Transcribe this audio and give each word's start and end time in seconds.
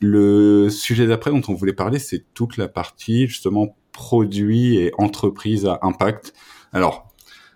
Le 0.00 0.68
sujet 0.68 1.06
d'après 1.06 1.30
dont 1.30 1.42
on 1.48 1.54
voulait 1.54 1.72
parler, 1.72 1.98
c'est 1.98 2.24
toute 2.34 2.56
la 2.56 2.68
partie 2.68 3.26
justement 3.26 3.76
produit 3.92 4.76
et 4.76 4.92
entreprise 4.98 5.66
à 5.66 5.78
impact. 5.82 6.34
Alors, 6.72 7.08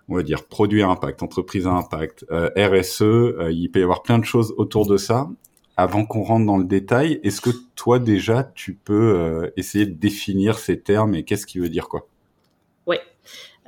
on 0.09 0.17
va 0.17 0.23
dire 0.23 0.47
produit 0.47 0.83
à 0.83 0.89
impact, 0.89 1.23
entreprise 1.23 1.67
à 1.67 1.71
impact, 1.71 2.25
euh, 2.31 2.49
RSE, 2.57 3.03
euh, 3.03 3.53
il 3.53 3.71
peut 3.71 3.81
y 3.81 3.83
avoir 3.83 4.03
plein 4.03 4.19
de 4.19 4.25
choses 4.25 4.55
autour 4.57 4.87
de 4.87 4.97
ça. 4.97 5.29
Avant 5.77 6.05
qu'on 6.05 6.23
rentre 6.23 6.47
dans 6.47 6.59
le 6.59 6.65
détail, 6.65 7.21
est-ce 7.23 7.41
que 7.41 7.51
toi 7.75 7.99
déjà 7.99 8.45
tu 8.55 8.75
peux 8.75 9.15
euh, 9.17 9.51
essayer 9.57 9.87
de 9.87 9.95
définir 9.95 10.59
ces 10.59 10.81
termes 10.81 11.15
et 11.15 11.25
qu'est-ce 11.25 11.47
qui 11.47 11.59
veut 11.59 11.69
dire 11.69 11.89
quoi? 11.89 12.07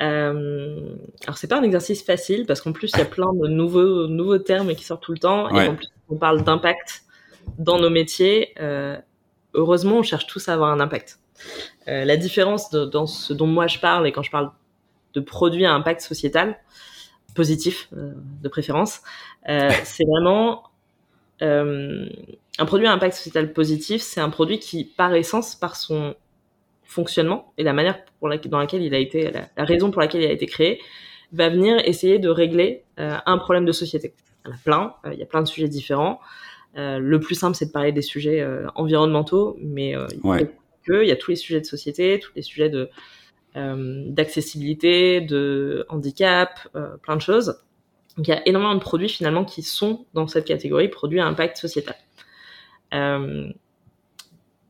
Euh, 0.00 0.96
alors 1.24 1.36
c'est 1.36 1.46
pas 1.46 1.58
un 1.58 1.62
exercice 1.62 2.02
facile 2.02 2.46
parce 2.46 2.60
qu'en 2.60 2.72
plus 2.72 2.90
il 2.94 2.98
y 2.98 3.02
a 3.02 3.06
plein 3.06 3.32
de 3.34 3.46
nouveaux 3.46 4.08
nouveaux 4.08 4.38
termes 4.38 4.74
qui 4.74 4.84
sortent 4.84 5.02
tout 5.02 5.12
le 5.12 5.18
temps 5.18 5.48
et 5.50 5.68
en 5.68 5.76
plus 5.76 5.88
on 6.08 6.16
parle 6.16 6.42
d'impact 6.42 7.02
dans 7.58 7.78
nos 7.78 7.90
métiers. 7.90 8.54
Euh, 8.60 8.96
heureusement, 9.54 9.98
on 9.98 10.02
cherche 10.02 10.26
tous 10.26 10.48
à 10.48 10.54
avoir 10.54 10.70
un 10.70 10.80
impact. 10.80 11.18
Euh, 11.88 12.04
la 12.04 12.16
différence 12.16 12.70
de, 12.70 12.84
dans 12.84 13.06
ce 13.06 13.32
dont 13.32 13.46
moi 13.46 13.66
je 13.66 13.78
parle 13.78 14.06
et 14.06 14.12
quand 14.12 14.22
je 14.22 14.30
parle 14.30 14.50
de 15.14 15.20
produits 15.20 15.66
à 15.66 15.72
impact 15.72 16.00
sociétal 16.00 16.58
positif 17.34 17.88
euh, 17.96 18.12
de 18.42 18.48
préférence, 18.48 19.00
c'est 19.46 20.04
vraiment 20.04 20.64
un 21.40 22.66
produit 22.66 22.86
à 22.86 22.92
impact 22.92 23.14
sociétal 23.14 23.52
positif. 23.52 24.00
C'est 24.02 24.20
un 24.20 24.30
produit 24.30 24.60
qui, 24.60 24.84
par 24.84 25.12
essence, 25.14 25.56
par 25.56 25.74
son 25.74 26.14
fonctionnement 26.84 27.52
et 27.58 27.64
la 27.64 27.72
manière 27.72 28.04
pour 28.20 28.28
dans 28.28 28.58
laquelle 28.58 28.82
il 28.82 28.94
a 28.94 28.98
été, 28.98 29.30
la, 29.32 29.48
la, 29.56 29.64
raison 29.64 29.90
pour 29.90 30.00
laquelle 30.00 30.22
il 30.22 30.28
a 30.28 30.32
été 30.32 30.46
créé, 30.46 30.80
va 31.32 31.48
venir 31.48 31.80
essayer 31.84 32.20
de 32.20 32.28
régler 32.28 32.84
un 32.98 33.38
problème 33.38 33.64
de 33.64 33.72
société. 33.72 34.14
Il 34.44 34.50
y 34.50 34.52
en 34.52 34.54
a 34.54 34.58
plein, 34.58 34.94
il 35.12 35.18
y 35.18 35.22
a 35.22 35.26
plein 35.26 35.42
de 35.42 35.48
sujets 35.48 35.68
différents. 35.68 36.20
Le 36.74 37.18
plus 37.18 37.34
simple, 37.34 37.56
c'est 37.56 37.66
de 37.66 37.72
parler 37.72 37.92
des 37.92 38.02
sujets 38.02 38.46
environnementaux, 38.74 39.56
mais 39.60 39.96
ouais 40.24 40.48
il 40.88 41.08
y 41.08 41.12
a 41.12 41.16
tous 41.16 41.30
les 41.30 41.36
sujets 41.36 41.60
de 41.60 41.66
société, 41.66 42.18
tous 42.20 42.32
les 42.34 42.42
sujets 42.42 42.68
de 42.68 42.90
euh, 43.56 44.04
d'accessibilité, 44.06 45.20
de 45.20 45.84
handicap, 45.90 46.58
euh, 46.74 46.96
plein 46.96 47.16
de 47.16 47.20
choses. 47.20 47.58
Donc 48.16 48.26
il 48.26 48.30
y 48.30 48.34
a 48.34 48.46
énormément 48.48 48.74
de 48.74 48.80
produits 48.80 49.10
finalement 49.10 49.44
qui 49.44 49.62
sont 49.62 50.06
dans 50.14 50.26
cette 50.26 50.46
catégorie 50.46 50.88
produits 50.88 51.20
à 51.20 51.26
impact 51.26 51.58
sociétal. 51.58 51.96
Euh, 52.94 53.50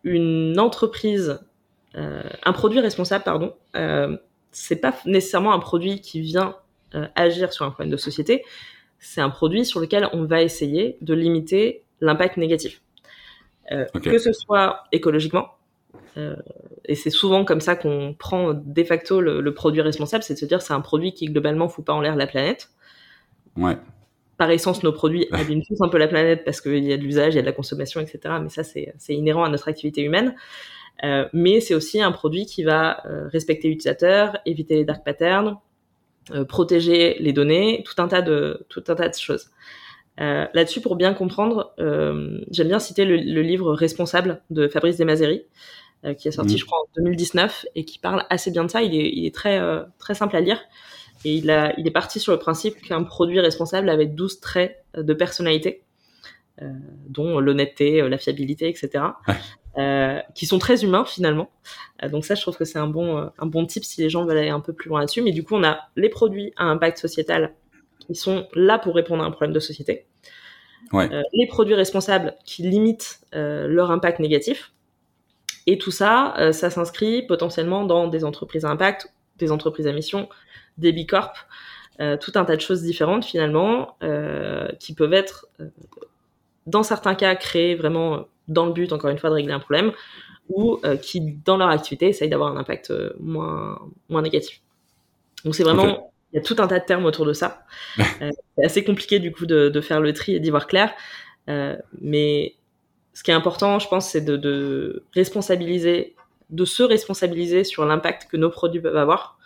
une 0.03 0.58
entreprise, 0.58 1.41
euh, 1.95 2.23
un 2.45 2.53
produit 2.53 2.80
responsable, 2.80 3.23
pardon, 3.23 3.55
euh, 3.77 4.17
c'est 4.50 4.80
pas 4.80 4.97
nécessairement 5.06 5.53
un 5.53 5.61
produit 5.61 6.00
qui 6.00 6.20
vient 6.20 6.56
euh, 6.97 7.06
agir 7.14 7.53
sur 7.53 7.64
un 7.64 7.70
problème 7.70 7.91
de 7.91 7.97
société. 7.97 8.45
C'est 8.98 9.20
un 9.20 9.30
produit 9.30 9.64
sur 9.64 9.78
lequel 9.78 10.08
on 10.12 10.25
va 10.25 10.42
essayer 10.42 10.98
de 11.00 11.14
limiter 11.14 11.84
l'impact 12.03 12.36
négatif, 12.36 12.83
okay. 13.70 14.11
que 14.11 14.19
ce 14.19 14.33
soit 14.34 14.84
écologiquement, 14.92 15.48
euh, 16.19 16.36
et 16.84 16.95
c'est 16.95 17.11
souvent 17.11 17.45
comme 17.45 17.61
ça 17.61 17.77
qu'on 17.77 18.14
prend 18.19 18.53
de 18.55 18.84
facto 18.84 19.20
le, 19.20 19.41
le 19.41 19.55
produit 19.55 19.81
responsable, 19.81 20.23
c'est 20.23 20.34
de 20.34 20.39
se 20.39 20.45
dire 20.45 20.62
c'est 20.62 20.75
un 20.75 20.80
produit 20.80 21.14
qui 21.14 21.27
globalement 21.27 21.69
fout 21.69 21.84
pas 21.84 21.95
en 21.95 22.00
l'air 22.00 22.17
la 22.17 22.27
planète. 22.27 22.70
Ouais. 23.56 23.78
Par 24.36 24.50
essence, 24.50 24.83
nos 24.83 24.92
produits 24.92 25.27
abîment 25.33 25.62
tous 25.67 25.83
un 25.83 25.89
peu 25.89 25.98
la 25.98 26.08
planète 26.08 26.45
parce 26.45 26.61
qu'il 26.61 26.84
y 26.84 26.92
a 26.92 26.97
de 26.97 27.03
l'usage, 27.03 27.34
il 27.34 27.36
y 27.36 27.39
a 27.39 27.42
de 27.42 27.47
la 27.47 27.53
consommation, 27.53 28.00
etc. 28.00 28.34
Mais 28.42 28.48
ça, 28.48 28.64
c'est 28.64 28.95
inhérent 29.08 29.45
à 29.45 29.48
notre 29.48 29.69
activité 29.69 30.03
humaine. 30.03 30.34
Euh, 31.05 31.28
mais 31.33 31.61
c'est 31.61 31.75
aussi 31.75 32.00
un 32.00 32.12
produit 32.12 32.47
qui 32.47 32.62
va 32.62 33.05
euh, 33.06 33.28
respecter 33.28 33.69
l'utilisateur, 33.69 34.39
éviter 34.47 34.77
les 34.77 34.84
dark 34.84 35.05
patterns, 35.05 35.56
euh, 36.33 36.45
protéger 36.45 37.17
les 37.19 37.33
données, 37.33 37.83
tout 37.84 38.00
un 38.00 38.08
tas 38.08 38.23
de 38.23 38.64
tout 38.69 38.84
un 38.89 38.95
tas 38.95 39.08
de 39.08 39.14
choses. 39.14 39.50
Euh, 40.20 40.46
Là-dessus, 40.52 40.80
pour 40.80 40.96
bien 40.96 41.14
comprendre, 41.14 41.72
euh, 41.78 42.38
j'aime 42.50 42.68
bien 42.68 42.78
citer 42.78 43.05
le, 43.05 43.16
le, 43.16 43.42
livre 43.42 43.72
Responsable 43.72 44.42
de 44.50 44.68
Fabrice 44.68 44.96
Desmazeries, 44.96 45.44
euh, 46.05 46.14
qui 46.14 46.28
est 46.28 46.32
sorti, 46.32 46.55
mmh. 46.55 46.58
je 46.58 46.64
crois, 46.66 46.78
en 46.78 46.86
2019 46.96 47.66
et 47.74 47.84
qui 47.84 47.98
parle 47.98 48.24
assez 48.28 48.50
bien 48.50 48.64
de 48.64 48.70
ça. 48.70 48.83
Il 48.83 48.94
est, 48.94 49.10
il 49.10 49.24
est 49.27 49.34
très, 49.34 49.60
très 49.98 50.14
simple 50.14 50.36
à 50.36 50.40
lire. 50.40 50.60
Et 51.24 51.34
il, 51.34 51.50
a, 51.50 51.72
il 51.78 51.86
est 51.86 51.92
parti 51.92 52.18
sur 52.18 52.33
le 52.33 52.39
principe 52.39 52.80
qu'un 52.83 53.05
produit 53.05 53.40
responsable 53.40 53.89
avait 53.89 54.06
12 54.06 54.40
traits 54.40 54.84
de 54.96 55.14
personnalité, 55.14 55.84
dont 57.08 57.39
l'honnêteté, 57.39 58.06
la 58.08 58.18
fiabilité, 58.18 58.68
etc. 58.68 59.05
Ouais. 59.28 60.24
Qui 60.34 60.46
sont 60.46 60.58
très 60.58 60.84
humains 60.84 61.05
finalement. 61.05 61.48
Donc 62.11 62.24
ça, 62.24 62.34
je 62.34 62.42
trouve 62.42 62.56
que 62.56 62.64
c'est 62.64 62.80
un 62.80 62.89
bon, 62.89 63.30
un 63.39 63.46
bon 63.46 63.64
type 63.67 63.84
si 63.84 64.01
les 64.01 64.11
gens 64.11 64.24
veulent 64.24 64.39
aller 64.39 64.48
un 64.48 64.61
peu 64.61 64.72
plus 64.72 64.89
loin 64.89 64.98
là-dessus. 64.98 65.22
Mais 65.22 65.30
du 65.30 65.45
coup, 65.45 65.55
on 65.55 65.62
a 65.62 65.78
les 65.95 66.08
produits 66.08 66.52
à 66.56 66.64
impact 66.64 66.98
sociétal 66.98 67.55
qui 68.07 68.14
sont 68.14 68.46
là 68.55 68.79
pour 68.79 68.95
répondre 68.95 69.23
à 69.23 69.27
un 69.27 69.30
problème 69.30 69.52
de 69.52 69.61
société. 69.61 70.07
Ouais. 70.92 71.08
Euh, 71.13 71.23
les 71.33 71.46
produits 71.46 71.74
responsables 71.74 72.35
qui 72.45 72.63
limitent 72.63 73.20
leur 73.33 73.90
impact 73.90 74.18
négatif. 74.18 74.73
Et 75.68 75.79
tout 75.79 75.92
ça, 75.92 76.35
euh, 76.39 76.51
ça 76.51 76.70
s'inscrit 76.70 77.23
potentiellement 77.23 77.85
dans 77.85 78.08
des 78.08 78.24
entreprises 78.24 78.64
à 78.64 78.68
impact, 78.68 79.13
des 79.39 79.52
entreprises 79.52 79.86
à 79.86 79.92
mission, 79.92 80.29
des 80.77 80.90
bicorp, 80.90 81.46
euh, 82.01 82.17
tout 82.17 82.33
un 82.35 82.45
tas 82.45 82.57
de 82.57 82.61
choses 82.61 82.83
différentes 82.83 83.24
finalement, 83.24 83.96
euh, 84.02 84.69
qui 84.80 84.92
peuvent 84.92 85.13
être, 85.13 85.46
euh, 85.61 85.69
dans 86.67 86.83
certains 86.83 87.14
cas, 87.14 87.36
créées 87.36 87.77
vraiment 87.77 88.27
dans 88.48 88.67
le 88.67 88.73
but, 88.73 88.92
encore 88.92 89.11
une 89.11 89.19
fois, 89.19 89.30
de 89.30 89.36
régler 89.36 89.52
un 89.52 89.61
problème, 89.61 89.92
ou 90.48 90.80
euh, 90.84 90.96
qui, 90.96 91.20
dans 91.20 91.57
leur 91.57 91.69
activité, 91.69 92.08
essayent 92.08 92.29
d'avoir 92.29 92.51
un 92.51 92.57
impact 92.57 92.92
moins, 93.20 93.79
moins 94.08 94.23
négatif. 94.23 94.63
Donc 95.45 95.55
c'est 95.55 95.63
vraiment... 95.63 95.84
Okay. 95.84 96.11
Il 96.33 96.37
y 96.37 96.39
a 96.39 96.43
tout 96.43 96.57
un 96.59 96.67
tas 96.67 96.79
de 96.79 96.85
termes 96.85 97.05
autour 97.05 97.27
de 97.27 97.33
ça. 97.33 97.65
c'est 97.98 98.65
assez 98.65 98.85
compliqué 98.85 99.19
du 99.19 99.33
coup 99.33 99.47
de, 99.47 99.69
de 99.69 99.81
faire 99.81 100.01
le 100.01 100.13
tri 100.13 100.35
et 100.35 100.41
d'y 100.41 100.51
voir 100.51 100.67
clair. 100.67 100.93
mais 102.01 102.55
ce 103.15 103.23
qui 103.23 103.31
est 103.31 103.35
important, 103.35 103.79
je 103.79 103.89
pense, 103.89 104.09
c'est 104.09 104.23
de, 104.23 104.37
de, 104.37 105.05
responsabiliser, 105.15 106.15
de 106.51 106.65
se 106.65 106.83
responsabiliser 106.83 107.65
sur 107.65 107.85
l'impact 107.85 108.29
que 108.31 108.37
nos 108.37 108.51
produits 108.51 108.81
peuvent 108.81 108.97
avoir. 108.97 109.39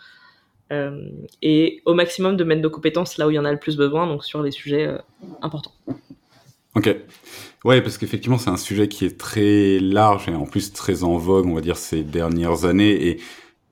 Euh, 0.71 1.09
et 1.41 1.81
au 1.85 1.93
maximum 1.93 2.35
de 2.35 2.43
mettre 2.43 2.61
nos 2.61 2.69
compétences 2.69 3.17
là 3.17 3.27
où 3.27 3.31
il 3.31 3.35
y 3.35 3.39
en 3.39 3.45
a 3.45 3.51
le 3.51 3.59
plus 3.59 3.77
besoin, 3.77 4.05
donc 4.05 4.25
sur 4.25 4.41
les 4.43 4.51
sujets 4.51 4.85
euh, 4.85 4.97
importants. 5.41 5.73
Ok. 6.75 6.95
Ouais, 7.63 7.81
parce 7.81 7.97
qu'effectivement, 7.97 8.37
c'est 8.37 8.49
un 8.49 8.57
sujet 8.57 8.87
qui 8.87 9.05
est 9.05 9.17
très 9.17 9.79
large 9.79 10.29
et 10.29 10.35
en 10.35 10.45
plus 10.45 10.73
très 10.73 11.03
en 11.03 11.17
vogue, 11.17 11.47
on 11.47 11.55
va 11.55 11.61
dire, 11.61 11.77
ces 11.77 12.03
dernières 12.03 12.65
années. 12.65 13.07
Et 13.07 13.19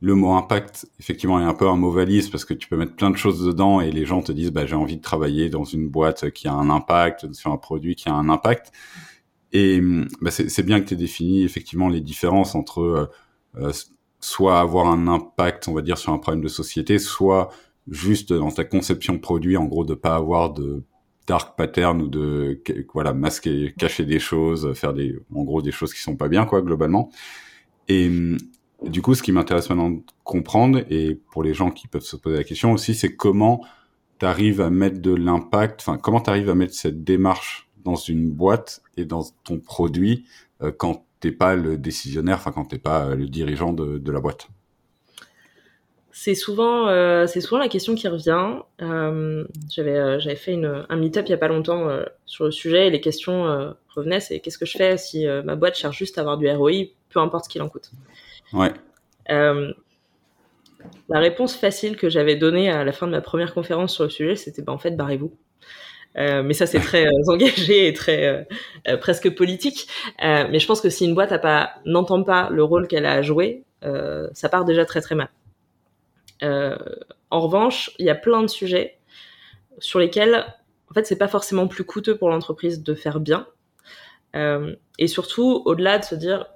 le 0.02 0.16
mot 0.16 0.34
impact, 0.34 0.88
effectivement, 1.00 1.40
est 1.40 1.44
un 1.44 1.54
peu 1.54 1.68
un 1.68 1.78
mot 1.78 1.92
valise 1.92 2.30
parce 2.30 2.46
que 2.46 2.54
tu 2.54 2.68
peux 2.68 2.78
mettre 2.78 2.96
plein 2.96 3.10
de 3.10 3.18
choses 3.18 3.44
dedans 3.46 3.82
et 3.82 3.92
les 3.92 4.06
gens 4.06 4.22
te 4.22 4.32
disent, 4.32 4.52
bah, 4.52 4.66
j'ai 4.66 4.76
envie 4.76 4.98
de 4.98 5.02
travailler 5.02 5.50
dans 5.50 5.64
une 5.64 5.88
boîte 5.88 6.32
qui 6.32 6.48
a 6.48 6.54
un 6.54 6.70
impact, 6.70 7.34
sur 7.34 7.52
un 7.52 7.58
produit 7.58 7.96
qui 7.96 8.10
a 8.10 8.14
un 8.14 8.30
impact. 8.30 8.72
Et 9.54 9.80
bah 10.20 10.32
c'est 10.32 10.64
bien 10.64 10.82
que 10.82 10.86
tu 10.86 10.96
aies 10.96 10.98
défini 10.98 11.44
effectivement 11.44 11.88
les 11.88 12.02
différences 12.02 12.56
entre 12.56 12.82
euh, 12.82 13.10
euh, 13.56 13.72
soit 14.20 14.60
avoir 14.60 14.88
un 14.88 15.08
impact, 15.08 15.70
on 15.70 15.74
va 15.74 15.82
dire, 15.82 15.98
sur 15.98 16.12
un 16.12 16.18
problème 16.18 16.44
de 16.44 16.50
société, 16.50 17.00
soit 17.00 17.50
juste 17.90 18.34
dans 18.34 18.52
ta 18.52 18.66
conception 18.66 19.18
produit, 19.18 19.56
en 19.56 19.66
gros, 19.66 19.86
de 19.86 19.94
pas 19.94 20.16
avoir 20.16 20.52
de 20.52 20.84
dark 21.28 21.56
pattern 21.58 22.02
ou 22.02 22.08
de 22.10 22.62
voilà 22.94 23.14
masquer, 23.14 23.74
cacher 23.78 24.04
des 24.06 24.20
choses, 24.20 24.74
faire 24.74 24.94
des, 24.94 25.18
en 25.34 25.44
gros, 25.44 25.62
des 25.62 25.72
choses 25.72 25.94
qui 25.94 26.02
sont 26.02 26.18
pas 26.18 26.28
bien, 26.28 26.46
quoi, 26.46 26.62
globalement. 26.62 27.10
Et 27.88 28.10
du 28.84 29.02
coup, 29.02 29.16
ce 29.16 29.24
qui 29.24 29.32
m'intéresse 29.32 29.70
maintenant 29.70 29.90
de 29.90 30.02
comprendre, 30.24 30.82
et 30.90 31.16
pour 31.32 31.44
les 31.44 31.54
gens 31.54 31.72
qui 31.72 31.88
peuvent 31.88 32.04
se 32.04 32.16
poser 32.16 32.38
la 32.38 32.44
question 32.44 32.72
aussi, 32.74 32.94
c'est 32.94 33.16
comment 33.16 33.62
tu 34.20 34.26
arrives 34.26 34.62
à 34.62 34.70
mettre 34.70 35.02
de 35.02 35.14
l'impact, 35.14 35.82
enfin, 35.82 35.98
comment 35.98 36.22
tu 36.22 36.30
arrives 36.30 36.50
à 36.50 36.56
mettre 36.56 36.74
cette 36.74 37.04
démarche 37.04 37.70
dans 37.84 37.96
une 37.96 38.30
boîte 38.30 38.82
et 38.98 39.06
dans 39.06 39.24
ton 39.44 39.60
produit 39.60 40.26
euh, 40.62 40.72
quand 40.76 41.06
t'es 41.20 41.32
pas 41.32 41.56
le 41.56 41.78
décisionnaire, 41.78 42.36
enfin 42.38 42.52
quand 42.52 42.66
t'es 42.66 42.78
pas 42.78 43.06
euh, 43.06 43.16
le 43.16 43.28
dirigeant 43.28 43.74
de, 43.74 44.12
la 44.12 44.20
boîte? 44.20 44.48
C'est 46.12 46.36
souvent, 46.36 46.88
euh, 46.88 47.28
c'est 47.28 47.42
souvent 47.42 47.60
la 47.60 47.68
question 47.68 47.94
qui 47.96 48.08
revient. 48.08 48.60
Euh, 48.82 49.44
j'avais, 49.70 50.36
fait 50.36 50.54
une, 50.54 50.86
un 50.88 50.96
meet-up 50.96 51.26
il 51.28 51.32
y 51.32 51.34
a 51.34 51.38
pas 51.38 51.50
longtemps 51.50 51.90
sur 52.26 52.46
le 52.46 52.52
sujet 52.52 52.88
et 52.88 52.90
les 52.90 53.02
questions 53.02 53.74
revenaient. 53.94 54.22
C'est 54.22 54.40
qu'est-ce 54.40 54.58
que 54.58 54.66
je 54.66 54.78
fais 54.78 54.98
si 54.98 55.26
ma 55.44 55.56
boîte 55.56 55.76
cherche 55.76 55.98
juste 55.98 56.18
à 56.18 56.22
avoir 56.22 56.38
du 56.38 56.50
ROI, 56.50 56.86
peu 57.10 57.20
importe 57.20 57.46
ce 57.46 57.50
qu'il 57.50 57.62
en 57.62 57.70
coûte. 57.70 57.92
Ouais. 58.54 58.74
la 59.28 61.20
réponse 61.20 61.56
facile 61.56 61.98
que 61.98 62.10
j'avais 62.10 62.36
donnée 62.36 62.70
à 62.70 62.84
la 62.84 62.92
fin 62.92 63.08
de 63.08 63.12
ma 63.12 63.22
première 63.22 63.54
conférence 63.54 63.94
sur 63.94 64.04
le 64.04 64.10
sujet, 64.10 64.36
c'était 64.36 64.62
bah, 64.62 64.74
en 64.74 64.78
fait 64.78 64.92
barrez-vous. 64.92 65.36
Euh, 66.18 66.44
mais 66.44 66.54
ça, 66.54 66.66
c'est 66.66 66.80
très 66.80 67.06
euh, 67.08 67.12
engagé 67.28 67.88
et 67.88 67.94
très 67.94 68.26
euh, 68.26 68.44
euh 68.88 68.98
presque 68.98 69.34
politique. 69.36 69.88
Euh, 70.24 70.48
mais 70.50 70.60
je 70.60 70.68
pense 70.68 70.82
que 70.82 70.90
si 70.90 71.06
une 71.06 71.16
boîte 71.16 71.34
n'entend 71.86 72.24
pas 72.24 72.50
le 72.52 72.64
rôle 72.64 72.88
qu'elle 72.88 73.06
a 73.06 73.14
à 73.14 73.22
jouer, 73.22 73.64
ça 74.34 74.50
part 74.50 74.66
déjà 74.66 74.84
très 74.84 75.02
très 75.02 75.14
mal. 75.14 75.30
en 76.42 77.40
revanche, 77.42 77.92
il 78.00 78.06
y 78.06 78.10
a 78.10 78.16
plein 78.16 78.42
de 78.42 78.48
sujets 78.48 78.98
sur 79.78 80.00
lesquels, 80.00 80.44
en 80.90 80.94
fait, 80.96 81.06
c'est 81.06 81.18
pas 81.18 81.28
forcément 81.28 81.68
plus 81.68 81.84
coûteux 81.84 82.18
pour 82.18 82.30
l'entreprise 82.30 82.82
de 82.82 82.96
faire 82.96 83.20
bien. 83.20 83.46
et 84.34 85.08
surtout, 85.08 85.62
au-delà 85.66 86.00
de 86.00 86.04
se 86.04 86.16
dire, 86.16 86.48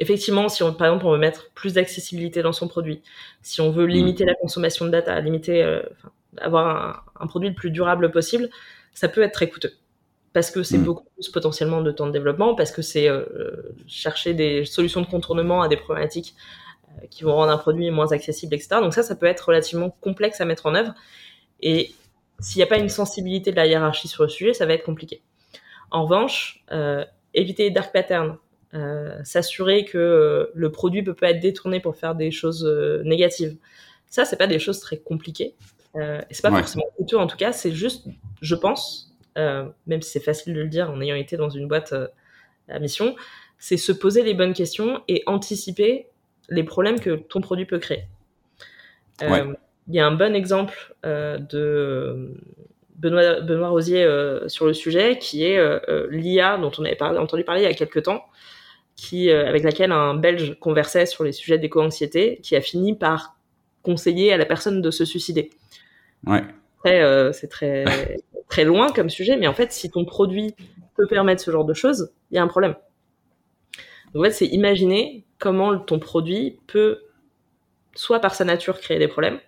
effectivement, 0.00 0.48
si 0.48 0.62
on, 0.62 0.74
par 0.74 0.88
exemple 0.88 1.06
on 1.06 1.12
veut 1.12 1.18
mettre 1.18 1.50
plus 1.54 1.74
d'accessibilité 1.74 2.42
dans 2.42 2.52
son 2.52 2.68
produit, 2.68 3.02
si 3.42 3.60
on 3.60 3.70
veut 3.70 3.86
limiter 3.86 4.24
mmh. 4.24 4.28
la 4.28 4.34
consommation 4.34 4.84
de 4.86 4.90
data, 4.90 5.20
limiter, 5.20 5.80
avoir 6.38 7.04
un, 7.18 7.24
un, 7.24 7.26
produit 7.26 7.48
le 7.48 7.54
plus 7.54 7.70
durable 7.70 8.10
possible, 8.10 8.48
ça 8.94 9.08
peut 9.08 9.22
être 9.22 9.32
très 9.32 9.48
coûteux. 9.48 9.72
parce 10.32 10.50
que 10.50 10.62
c'est 10.62 10.78
mm. 10.78 10.84
beaucoup 10.84 11.04
plus 11.14 11.28
potentiellement 11.28 11.80
de 11.80 11.90
temps 11.90 12.06
de 12.06 12.12
développement, 12.12 12.54
parce 12.54 12.72
que 12.72 12.82
c'est 12.82 13.08
chercher 13.86 14.34
des 14.34 14.64
solutions 14.64 15.00
de 15.00 15.06
contournement 15.06 15.62
à 15.62 15.68
des 15.68 15.76
problématiques 15.76 16.34
qui 17.10 17.24
vont 17.24 17.34
rendre 17.34 17.52
un 17.52 17.58
produit 17.58 17.90
moins 17.90 18.12
accessible, 18.12 18.54
etc. 18.54 18.76
Donc 18.80 18.94
ça, 18.94 19.02
ça 19.02 19.14
peut 19.16 19.26
être 19.26 19.40
relativement 19.48 19.90
complexe 20.00 20.40
à 20.40 20.44
mettre 20.44 20.66
en 20.66 20.74
œuvre. 20.74 20.94
Et 21.60 21.92
s'il 22.40 22.58
n'y 22.58 22.62
a 22.62 22.66
pas 22.66 22.78
une 22.78 22.88
sensibilité 22.88 23.50
de 23.50 23.56
la 23.56 23.66
hiérarchie 23.66 24.08
sur 24.08 24.22
le 24.22 24.28
sujet, 24.28 24.52
ça 24.52 24.66
va 24.66 24.74
être 24.74 24.84
compliqué. 24.84 25.22
En 25.90 26.04
revanche, 26.04 26.64
euh, 26.72 27.04
éviter 27.34 27.64
les 27.64 27.70
dark 27.70 27.92
patterns, 27.92 28.30
euh, 28.30 28.36
s'assurer 29.24 29.84
que 29.84 29.98
euh, 29.98 30.46
le 30.54 30.70
produit 30.70 31.02
peut 31.02 31.14
pas 31.14 31.30
être 31.30 31.40
détourné 31.40 31.80
pour 31.80 31.96
faire 31.96 32.14
des 32.14 32.30
choses 32.30 32.64
négatives. 33.04 33.56
Ça, 34.08 34.24
c'est 34.24 34.36
pas 34.36 34.46
des 34.46 34.58
choses 34.58 34.80
très 34.80 34.98
compliquées. 34.98 35.54
Euh, 35.96 36.20
c'est 36.30 36.42
pas 36.42 36.50
forcément 36.50 36.86
coûteux 36.96 37.18
en 37.18 37.26
tout 37.26 37.36
cas. 37.36 37.52
C'est 37.52 37.72
juste, 37.72 38.06
je 38.42 38.54
pense, 38.54 39.14
même 39.36 40.02
si 40.02 40.10
c'est 40.10 40.20
facile 40.20 40.54
de 40.54 40.60
le 40.60 40.68
dire 40.68 40.90
en 40.90 41.00
ayant 41.00 41.16
été 41.16 41.36
dans 41.36 41.50
une 41.50 41.68
boîte 41.68 41.94
à 42.68 42.78
mission, 42.78 43.16
c'est 43.58 43.76
se 43.76 43.92
poser 43.92 44.22
les 44.22 44.34
bonnes 44.34 44.54
questions 44.54 45.02
et 45.08 45.22
anticiper 45.26 46.06
les 46.48 46.64
problèmes 46.64 47.00
que 47.00 47.16
ton 47.16 47.40
produit 47.40 47.66
peut 47.66 47.78
créer. 47.78 48.04
Il 49.22 49.94
y 49.94 50.00
a 50.00 50.06
un 50.06 50.12
bon 50.12 50.34
exemple 50.34 50.94
de 51.02 52.36
Benoît, 53.00 53.40
Benoît 53.40 53.70
Rosier 53.70 54.04
euh, 54.04 54.46
sur 54.48 54.66
le 54.66 54.74
sujet, 54.74 55.16
qui 55.18 55.44
est 55.44 55.56
euh, 55.56 55.80
euh, 55.88 56.06
l'IA 56.10 56.58
dont 56.58 56.70
on 56.78 56.84
avait 56.84 56.96
parlé, 56.96 57.18
entendu 57.18 57.44
parler 57.44 57.62
il 57.62 57.64
y 57.64 57.70
a 57.70 57.74
quelques 57.74 58.02
temps, 58.02 58.24
qui, 59.00 59.30
avec 59.30 59.62
laquelle 59.62 59.92
un 59.92 60.14
Belge 60.14 60.58
conversait 60.60 61.06
sur 61.06 61.24
les 61.24 61.32
sujets 61.32 61.58
d'éco-anxiété, 61.58 62.38
qui 62.42 62.54
a 62.54 62.60
fini 62.60 62.94
par 62.94 63.36
conseiller 63.82 64.32
à 64.32 64.36
la 64.36 64.44
personne 64.44 64.82
de 64.82 64.90
se 64.90 65.04
suicider. 65.04 65.50
Ouais. 66.26 66.44
c'est 66.84 67.48
très, 67.48 67.84
très 68.48 68.64
loin 68.64 68.92
comme 68.92 69.08
sujet, 69.08 69.36
mais 69.38 69.46
en 69.46 69.54
fait, 69.54 69.72
si 69.72 69.90
ton 69.90 70.04
produit 70.04 70.54
peut 70.96 71.06
permettre 71.06 71.42
ce 71.42 71.50
genre 71.50 71.64
de 71.64 71.72
choses, 71.72 72.12
il 72.30 72.34
y 72.34 72.38
a 72.38 72.42
un 72.42 72.48
problème. 72.48 72.74
Donc, 74.12 74.22
en 74.22 74.24
fait, 74.24 74.32
c'est 74.32 74.46
imaginer 74.46 75.24
comment 75.38 75.78
ton 75.78 75.98
produit 75.98 76.58
peut, 76.66 77.00
soit 77.94 78.20
par 78.20 78.34
sa 78.34 78.44
nature, 78.44 78.80
créer 78.80 78.98
des 78.98 79.08
problèmes, 79.08 79.40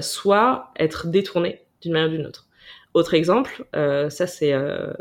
soit 0.00 0.70
être 0.78 1.06
détourné 1.06 1.62
d'une 1.80 1.92
manière 1.92 2.08
ou 2.08 2.12
d'une 2.12 2.26
autre. 2.26 2.46
Autre 2.94 3.14
exemple, 3.14 3.64
euh, 3.74 4.08
ça 4.08 4.28
c'est 4.28 4.52
euh, 4.52 4.92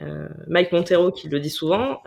euh, 0.00 0.28
Mike 0.46 0.70
Montero 0.70 1.10
qui 1.10 1.28
le 1.28 1.40
dit 1.40 1.50
souvent. 1.50 2.00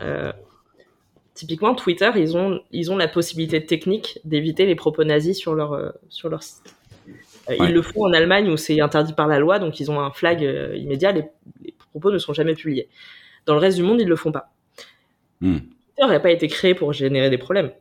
Typiquement, 1.37 1.75
Twitter, 1.75 2.11
ils 2.15 2.35
ont, 2.35 2.59
ils 2.71 2.91
ont 2.91 2.97
la 2.97 3.07
possibilité 3.07 3.65
technique 3.65 4.19
d'éviter 4.25 4.65
les 4.65 4.75
propos 4.75 5.03
nazis 5.03 5.37
sur 5.37 5.55
leur, 5.55 5.93
sur 6.09 6.29
leur 6.29 6.43
site. 6.43 6.75
Ils 7.49 7.73
le 7.73 7.81
font 7.81 8.05
en 8.05 8.13
Allemagne 8.13 8.49
où 8.49 8.57
c'est 8.57 8.81
interdit 8.81 9.13
par 9.13 9.27
la 9.27 9.39
loi, 9.39 9.59
donc 9.59 9.79
ils 9.79 9.89
ont 9.89 10.01
un 10.01 10.11
flag 10.11 10.41
immédiat, 10.75 11.13
les, 11.13 11.23
propos 11.89 12.11
ne 12.11 12.17
sont 12.17 12.33
jamais 12.33 12.53
publiés. 12.53 12.89
Dans 13.45 13.53
le 13.53 13.59
reste 13.59 13.77
du 13.77 13.83
monde, 13.83 14.01
ils 14.01 14.07
le 14.07 14.15
font 14.15 14.31
pas. 14.31 14.51
Hmm. 15.41 15.59
Twitter 15.95 16.11
n'a 16.11 16.19
pas 16.19 16.31
été 16.31 16.47
créé 16.47 16.73
pour 16.75 16.93
générer 16.93 17.29
des 17.29 17.37
problèmes. 17.37 17.71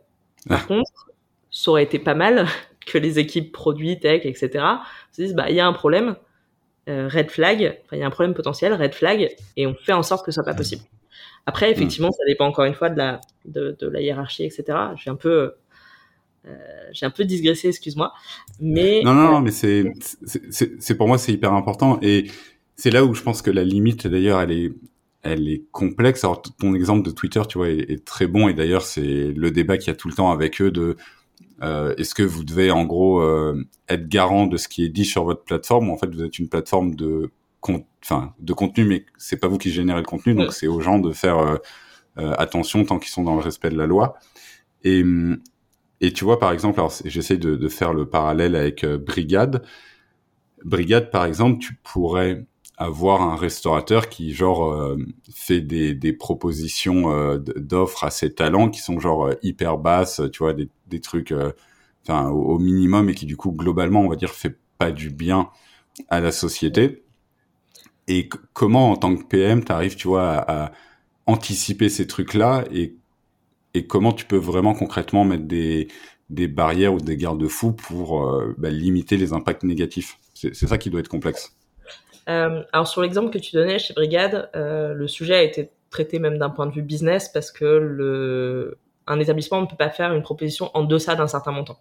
Par 0.49 0.61
ah. 0.63 0.67
contre, 0.67 1.11
ça 1.51 1.71
aurait 1.71 1.83
été 1.83 1.99
pas 1.99 2.15
mal 2.15 2.47
que 2.87 2.99
les 2.99 3.19
équipes 3.19 3.53
produits, 3.53 3.99
tech, 3.99 4.23
etc. 4.25 4.65
se 5.13 5.23
disent, 5.23 5.35
bah, 5.35 5.51
il 5.51 5.57
y 5.57 5.61
a 5.61 5.67
un 5.67 5.73
problème, 5.73 6.17
euh, 6.89 7.09
red 7.09 7.31
flag, 7.31 7.81
il 7.93 7.99
y 7.99 8.03
a 8.03 8.07
un 8.07 8.11
problème 8.11 8.35
potentiel, 8.35 8.73
red 8.75 8.95
flag, 8.95 9.35
et 9.57 9.67
on 9.67 9.75
fait 9.75 9.93
en 9.93 10.03
sorte 10.03 10.25
que 10.25 10.31
ce 10.31 10.37
soit 10.37 10.45
pas 10.45 10.55
possible. 10.55 10.83
Après, 11.47 11.71
effectivement, 11.71 12.11
ça 12.11 12.25
dépend 12.27 12.47
encore 12.47 12.65
une 12.65 12.75
fois 12.75 12.91
de 12.91 12.99
la, 12.99 13.21
de, 13.45 13.77
la 13.89 14.01
hiérarchie, 14.01 14.45
etc. 14.45 14.65
J'ai 14.97 15.11
un 15.11 15.15
peu, 15.15 15.55
euh, 16.47 16.55
j'ai 16.93 17.07
un 17.07 17.11
peu 17.11 17.25
digressé, 17.25 17.69
excuse-moi. 17.69 18.13
Mais 18.61 19.03
non, 19.05 19.15
non, 19.15 19.31
non 19.31 19.41
mais 19.41 19.53
c'est, 19.53 19.85
c'est 20.25 20.97
pour 20.97 21.07
moi 21.07 21.19
c'est 21.19 21.33
hyper 21.33 21.53
important 21.53 21.99
et 22.03 22.27
c'est 22.75 22.91
là 22.91 23.05
où 23.05 23.15
je 23.15 23.23
pense 23.23 23.43
que 23.43 23.51
la 23.51 23.65
limite 23.65 24.07
d'ailleurs 24.07 24.41
elle 24.41 24.51
est, 24.51 24.73
elle 25.23 25.49
est 25.49 25.63
complexe. 25.71 26.25
Alors 26.25 26.43
ton 26.43 26.75
exemple 26.75 27.07
de 27.07 27.13
Twitter, 27.13 27.43
tu 27.49 27.59
vois, 27.59 27.69
est, 27.69 27.91
est 27.91 28.05
très 28.05 28.27
bon 28.27 28.49
et 28.49 28.55
d'ailleurs 28.55 28.83
c'est 28.83 29.33
le 29.33 29.51
débat 29.53 29.79
qu'il 29.79 29.89
y 29.89 29.91
a 29.91 29.97
tout 29.97 30.09
le 30.09 30.15
temps 30.15 30.33
avec 30.33 30.61
eux 30.61 30.73
de 30.73 30.97
euh, 31.63 31.95
Est-ce 31.97 32.15
que 32.15 32.23
vous 32.23 32.45
devez 32.45 32.71
en 32.71 32.85
gros 32.85 33.21
euh, 33.21 33.65
être 33.89 34.09
garant 34.09 34.47
de 34.47 34.57
ce 34.57 34.69
qui 34.69 34.85
est 34.85 34.89
dit 34.89 35.05
sur 35.05 35.25
votre 35.25 35.43
plateforme 35.45 35.89
ou 35.89 35.93
en 35.93 35.97
fait 35.97 36.13
vous 36.13 36.23
êtes 36.23 36.39
une 36.39 36.49
plateforme 36.49 36.95
de 36.95 37.31
enfin 38.03 38.35
de 38.39 38.53
contenu 38.53 38.85
mais 38.85 39.07
c'est 39.17 39.37
pas 39.37 39.49
vous 39.49 39.59
qui 39.59 39.71
générez 39.71 40.01
le 40.01 40.07
contenu 40.07 40.35
donc 40.35 40.53
c'est 40.53 40.67
aux 40.67 40.81
gens 40.81 40.99
de 40.99 41.13
faire 41.13 41.39
euh, 41.39 41.57
euh, 42.19 42.35
attention 42.39 42.85
tant 42.85 42.99
qu'ils 42.99 43.11
sont 43.11 43.23
dans 43.23 43.35
le 43.35 43.43
respect 43.43 43.71
de 43.71 43.77
la 43.77 43.87
loi. 43.87 44.17
Et 44.85 45.05
et 46.01 46.13
tu 46.13 46.25
vois 46.25 46.39
par 46.39 46.53
exemple 46.53 46.79
alors 46.81 46.93
j'essaie 47.05 47.39
de, 47.39 47.57
de, 47.57 47.69
faire 47.69 47.95
le 47.95 48.09
parallèle 48.09 48.55
avec 48.55 48.85
Brigade. 48.85 49.63
Brigade 50.65 51.11
par 51.11 51.25
exemple 51.25 51.59
tu 51.59 51.75
pourrais 51.83 52.47
avoir 52.77 53.23
un 53.23 53.37
restaurateur 53.37 54.09
qui 54.09 54.33
genre 54.35 54.71
euh, 54.71 54.97
fait 55.33 55.61
des, 55.61 55.95
des 55.95 56.13
propositions 56.13 57.11
euh, 57.13 57.39
d'offres 57.39 58.05
à 58.05 58.11
ses 58.11 58.35
talents 58.35 58.69
qui 58.69 58.81
sont 58.81 59.01
genre 59.01 59.27
euh, 59.27 59.35
hyper 59.43 59.79
basses, 59.79 60.21
tu 60.33 60.41
vois, 60.41 60.53
des, 60.53 60.69
des 60.87 61.01
trucs 61.01 61.35
enfin 62.03 62.29
au, 62.29 62.59
minimum 62.59 63.09
et 63.09 63.15
qui 63.15 63.27
du 63.27 63.37
coup 63.37 63.53
globalement 63.53 64.03
on 64.03 64.09
va 64.09 64.17
dire 64.17 64.31
fait 64.31 64.59
pas 64.79 64.93
du 64.93 65.11
bien 65.11 65.49
à 66.09 66.21
la 66.21 66.33
société. 66.33 67.03
Et 68.09 68.29
comment 68.53 68.93
en 68.93 68.97
tant 68.97 69.17
que 69.17 69.25
PM 69.25 69.65
t'arrives, 69.65 69.97
tu 69.97 70.09
vois, 70.09 70.45
à, 70.51 70.73
anticiper 71.27 71.89
ces 71.89 72.07
trucs-là 72.07 72.65
et 72.73 72.95
et 73.75 73.87
comment 73.87 74.13
tu 74.13 74.25
peux 74.25 74.39
vraiment 74.39 74.75
concrètement 74.75 75.25
mettre 75.25 75.45
des 75.45 75.89
des 76.31 76.49
barrières 76.49 76.95
ou 76.95 76.99
des 76.99 77.17
garde-fous 77.17 77.73
pour 77.73 78.33
bah, 78.59 78.71
limiter 78.71 79.17
les 79.17 79.33
impacts 79.33 79.65
négatifs? 79.65 80.19
C'est 80.35 80.55
ça 80.55 80.79
qui 80.79 80.89
doit 80.89 81.01
être 81.01 81.09
complexe. 81.09 81.57
Euh, 82.29 82.63
alors 82.73 82.89
sur 82.89 83.03
l'exemple 83.03 83.31
que 83.31 83.39
tu 83.39 83.55
donnais 83.55 83.79
chez 83.79 83.95
Brigade, 83.95 84.51
euh, 84.57 84.95
le 84.95 85.07
sujet 85.07 85.37
a 85.37 85.43
été 85.43 85.71
traité 85.91 86.19
même 86.19 86.39
d'un 86.39 86.51
point 86.51 86.67
de 86.67 86.73
vue 86.73 86.83
business 86.83 87.29
parce 87.29 87.53
que 87.53 87.65
le, 87.65 88.79
un 89.07 89.21
établissement 89.21 89.61
ne 89.61 89.67
peut 89.67 89.77
pas 89.77 89.91
faire 89.91 90.13
une 90.13 90.23
proposition 90.23 90.71
en 90.75 90.83
deçà 90.83 91.15
d'un 91.15 91.29
certain 91.29 91.53
montant. 91.53 91.79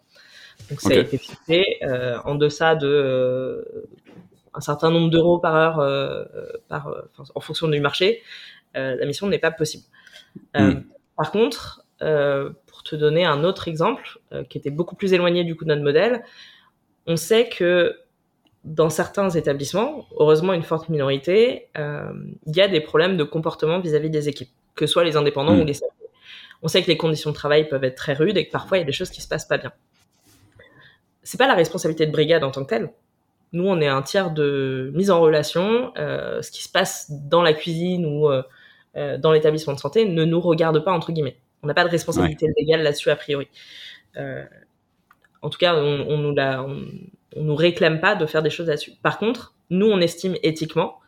Donc 0.69 0.81
ça 0.81 0.89
a 0.89 0.95
été 0.95 1.17
fixé 1.17 1.65
euh, 1.83 2.17
en 2.23 2.35
deçà 2.35 2.75
de 2.75 2.87
euh, 2.87 3.63
un 4.55 4.61
certain 4.61 4.91
nombre 4.91 5.09
d'euros 5.09 5.39
par 5.39 5.55
heure 5.55 5.79
euh, 5.79 6.23
par, 6.67 6.93
en 7.33 7.39
fonction 7.39 7.67
du 7.67 7.79
marché. 7.79 8.23
la 8.73 9.05
mission 9.05 9.27
n'est 9.27 9.39
pas 9.39 9.51
possible. 9.51 9.83
Hmm. 10.53 10.81
Par 11.15 11.31
contre, 11.31 11.85
pour 11.99 12.83
te 12.83 12.95
donner 12.95 13.25
un 13.25 13.43
autre 13.43 13.67
exemple 13.67 14.19
qui 14.49 14.57
était 14.57 14.71
beaucoup 14.71 14.95
plus 14.95 15.13
éloigné 15.13 15.43
du 15.43 15.55
coup 15.55 15.63
de 15.63 15.69
notre 15.69 15.83
modèle, 15.83 16.23
on 17.07 17.15
sait 17.15 17.47
que 17.49 17.95
dans 18.65 18.89
certains 18.89 19.29
établissements, 19.29 20.07
heureusement 20.17 20.53
une 20.53 20.63
forte 20.63 20.89
minorité, 20.89 21.67
euh, 21.77 22.11
il 22.47 22.55
y 22.55 22.61
a 22.61 22.67
des 22.67 22.81
problèmes 22.81 23.15
de 23.15 23.23
comportement 23.23 23.79
vis-à-vis 23.79 24.09
des 24.09 24.27
équipes, 24.27 24.49
que 24.73 24.87
ce 24.87 24.93
soit 24.93 25.03
les 25.03 25.15
indépendants 25.15 25.53
ou 25.53 25.63
mm. 25.63 25.67
les 25.67 25.73
salariés. 25.73 26.09
On 26.63 26.67
sait 26.67 26.81
que 26.81 26.87
les 26.87 26.97
conditions 26.97 27.29
de 27.29 27.35
travail 27.35 27.69
peuvent 27.69 27.83
être 27.83 27.95
très 27.95 28.13
rudes 28.13 28.37
et 28.37 28.47
que 28.47 28.51
parfois 28.51 28.77
il 28.77 28.81
y 28.81 28.83
a 28.83 28.85
des 28.85 28.91
choses 28.91 29.11
qui 29.11 29.21
se 29.21 29.27
passent 29.27 29.47
pas 29.47 29.59
bien. 29.59 29.71
C'est 31.21 31.37
pas 31.37 31.47
la 31.47 31.53
responsabilité 31.53 32.07
de 32.07 32.11
brigade 32.11 32.43
en 32.43 32.51
tant 32.51 32.63
que 32.63 32.69
telle. 32.69 32.91
Nous, 33.55 33.65
on 33.65 33.79
est 33.79 33.87
un 33.87 34.01
tiers 34.01 34.31
de 34.31 34.91
mise 34.93 35.09
en 35.09 35.21
relation. 35.21 35.93
Euh, 35.97 36.41
ce 36.41 36.51
qui 36.51 36.61
se 36.61 36.69
passe 36.69 37.09
dans 37.09 37.41
la 37.41 37.53
cuisine 37.53 38.05
ou 38.05 38.29
euh, 38.29 38.43
euh 38.97 39.17
dans 39.17 39.31
l'établissement 39.31 39.73
de 39.73 39.79
santé 39.79 40.05
ne 40.05 40.25
nous 40.25 40.41
regarde 40.41 40.83
pas 40.83 40.91
entre 40.91 41.13
guillemets. 41.13 41.37
On 41.63 41.67
n'a 41.67 41.73
pas 41.73 41.85
de 41.85 41.89
responsabilité 41.89 42.47
légale 42.57 42.83
là-dessus 42.83 43.09
a 43.09 43.15
priori. 43.15 43.47
En 45.41 45.49
tout 45.49 45.57
cas, 45.57 45.75
on, 45.75 46.05
on 46.09 46.17
nous 46.17 46.33
l'a, 46.35 46.63
on, 46.63 46.85
on 47.35 47.43
nous 47.43 47.55
réclame 47.55 48.01
pas 48.01 48.15
de 48.15 48.25
faire 48.25 48.43
des 48.43 48.49
choses 48.49 48.67
là-dessus. 48.67 48.91
Par 49.01 49.19
contre, 49.19 49.53
nous, 49.69 49.87
on 49.87 50.01
estime 50.01 50.35
éthiquement 50.43 50.99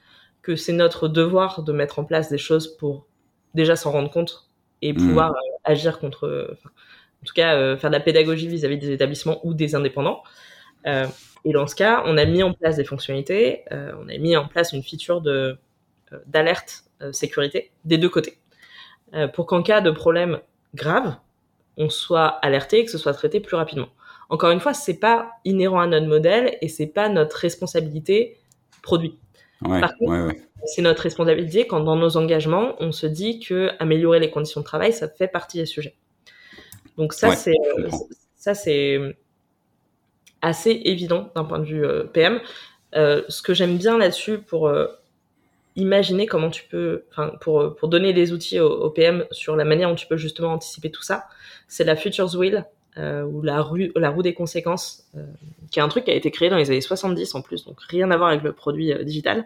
que 0.42 0.56
c'est 0.56 0.74
notre 0.74 1.10
devoir 1.10 1.64
de 1.64 1.74
mettre 1.74 2.00
en 2.00 2.06
place 2.06 2.30
des 2.30 2.38
choses 2.38 2.78
pour 2.78 3.08
déjà 3.56 3.76
s'en 3.76 3.92
rendre 3.92 4.10
compte 4.10 4.50
et 4.82 4.94
mmh. 4.94 4.98
pouvoir 4.98 5.32
euh, 5.32 5.58
agir 5.66 6.00
contre, 6.00 6.58
en 7.22 7.26
tout 7.26 7.34
cas, 7.34 7.56
euh, 7.56 7.78
faire 7.78 7.90
de 7.90 7.96
la 7.96 8.02
pédagogie 8.02 8.48
vis-à-vis 8.48 8.78
des 8.78 8.92
établissements 8.92 9.46
ou 9.46 9.54
des 9.54 9.76
indépendants. 9.76 10.24
Euh, 11.48 11.50
et 11.50 11.54
dans 11.54 11.68
ce 11.68 11.76
cas, 11.76 12.04
on 12.06 12.18
a 12.18 12.26
mis 12.26 12.44
en 12.44 12.54
place 12.54 12.76
des 12.76 12.84
fonctionnalités, 12.84 13.64
on 13.72 14.08
a 14.10 14.18
mis 14.18 14.36
en 14.36 14.48
place 14.48 14.74
une 14.74 14.84
feature 14.84 15.22
de 15.22 15.58
d'alerte 16.26 16.86
sécurité 17.12 17.72
des 17.84 17.98
deux 17.98 18.10
côtés, 18.10 18.38
pour 19.34 19.46
qu'en 19.46 19.62
cas 19.62 19.82
de 19.82 19.92
problème 19.92 20.40
grave, 20.74 21.18
on 21.78 21.90
soit 21.90 22.28
alerté 22.28 22.80
et 22.80 22.86
que 22.86 22.92
ce 22.92 22.98
soit 22.98 23.14
traité 23.14 23.40
plus 23.40 23.56
rapidement. 23.56 23.90
Encore 24.30 24.52
une 24.52 24.60
fois, 24.60 24.74
c'est 24.74 25.00
pas 25.00 25.32
inhérent 25.46 25.80
à 25.80 25.88
notre 25.88 26.08
modèle 26.08 26.58
et 26.62 26.68
c'est 26.68 26.88
pas 26.88 27.10
notre 27.10 27.38
responsabilité 27.38 28.38
produit. 28.82 29.18
Par 29.62 29.96
contre, 29.98 30.34
c'est 30.66 30.82
notre 30.82 31.04
responsabilité 31.04 31.66
quand 31.68 31.80
dans 31.80 31.96
nos 31.96 32.18
engagements, 32.18 32.76
on 32.80 32.92
se 32.92 33.08
dit 33.08 33.40
que 33.40 33.72
améliorer 33.80 34.20
les 34.20 34.30
conditions 34.30 34.62
de 34.62 34.66
travail, 34.66 34.94
ça 34.94 35.08
fait 35.08 35.28
partie 35.28 35.58
des 35.58 35.66
sujets. 35.66 35.96
Donc 36.98 37.14
ça, 37.14 37.36
c'est 37.36 37.56
ça 38.36 38.54
c'est 38.54 39.18
assez 40.42 40.82
évident 40.86 41.32
d'un 41.36 41.44
point 41.44 41.60
de 41.60 41.66
vue 41.66 41.86
euh, 41.86 42.04
PM. 42.04 42.40
Euh, 42.96 43.24
ce 43.28 43.42
que 43.42 43.54
j'aime 43.54 43.78
bien 43.78 43.98
là-dessus 43.98 44.40
pour 44.40 44.68
euh, 44.68 44.88
imaginer 45.76 46.26
comment 46.26 46.50
tu 46.50 46.64
peux, 46.64 47.04
enfin 47.12 47.34
pour 47.42 47.76
pour 47.76 47.90
donner 47.90 48.14
les 48.14 48.32
outils 48.32 48.60
au, 48.60 48.90
PM 48.90 49.26
sur 49.32 49.56
la 49.56 49.66
manière 49.66 49.90
dont 49.90 49.96
tu 49.96 50.08
peux 50.08 50.18
justement 50.18 50.54
anticiper 50.54 50.90
tout 50.90 51.04
ça, 51.04 51.26
c'est 51.68 51.84
la 51.84 51.96
Futures 51.96 52.34
Wheel 52.36 52.66
ou 53.00 53.44
la, 53.44 53.62
rue, 53.62 53.92
la 53.96 54.10
roue 54.10 54.24
des 54.24 54.34
conséquences, 54.34 55.08
qui 55.70 55.78
est 55.78 55.84
un 55.84 55.88
truc 55.88 56.06
qui 56.06 56.10
a 56.10 56.16
été 56.16 56.32
créé 56.32 56.50
dans 56.50 56.58
les 56.58 56.72
années 56.72 56.82
70 56.82 57.36
en 57.36 57.44
plus, 57.44 57.64
donc 57.64 57.80
rien 57.90 58.10
à 58.10 58.18
voir 58.18 58.30
avec 58.30 58.42
le 58.42 58.54
produit 58.54 58.92
digital. 59.06 59.46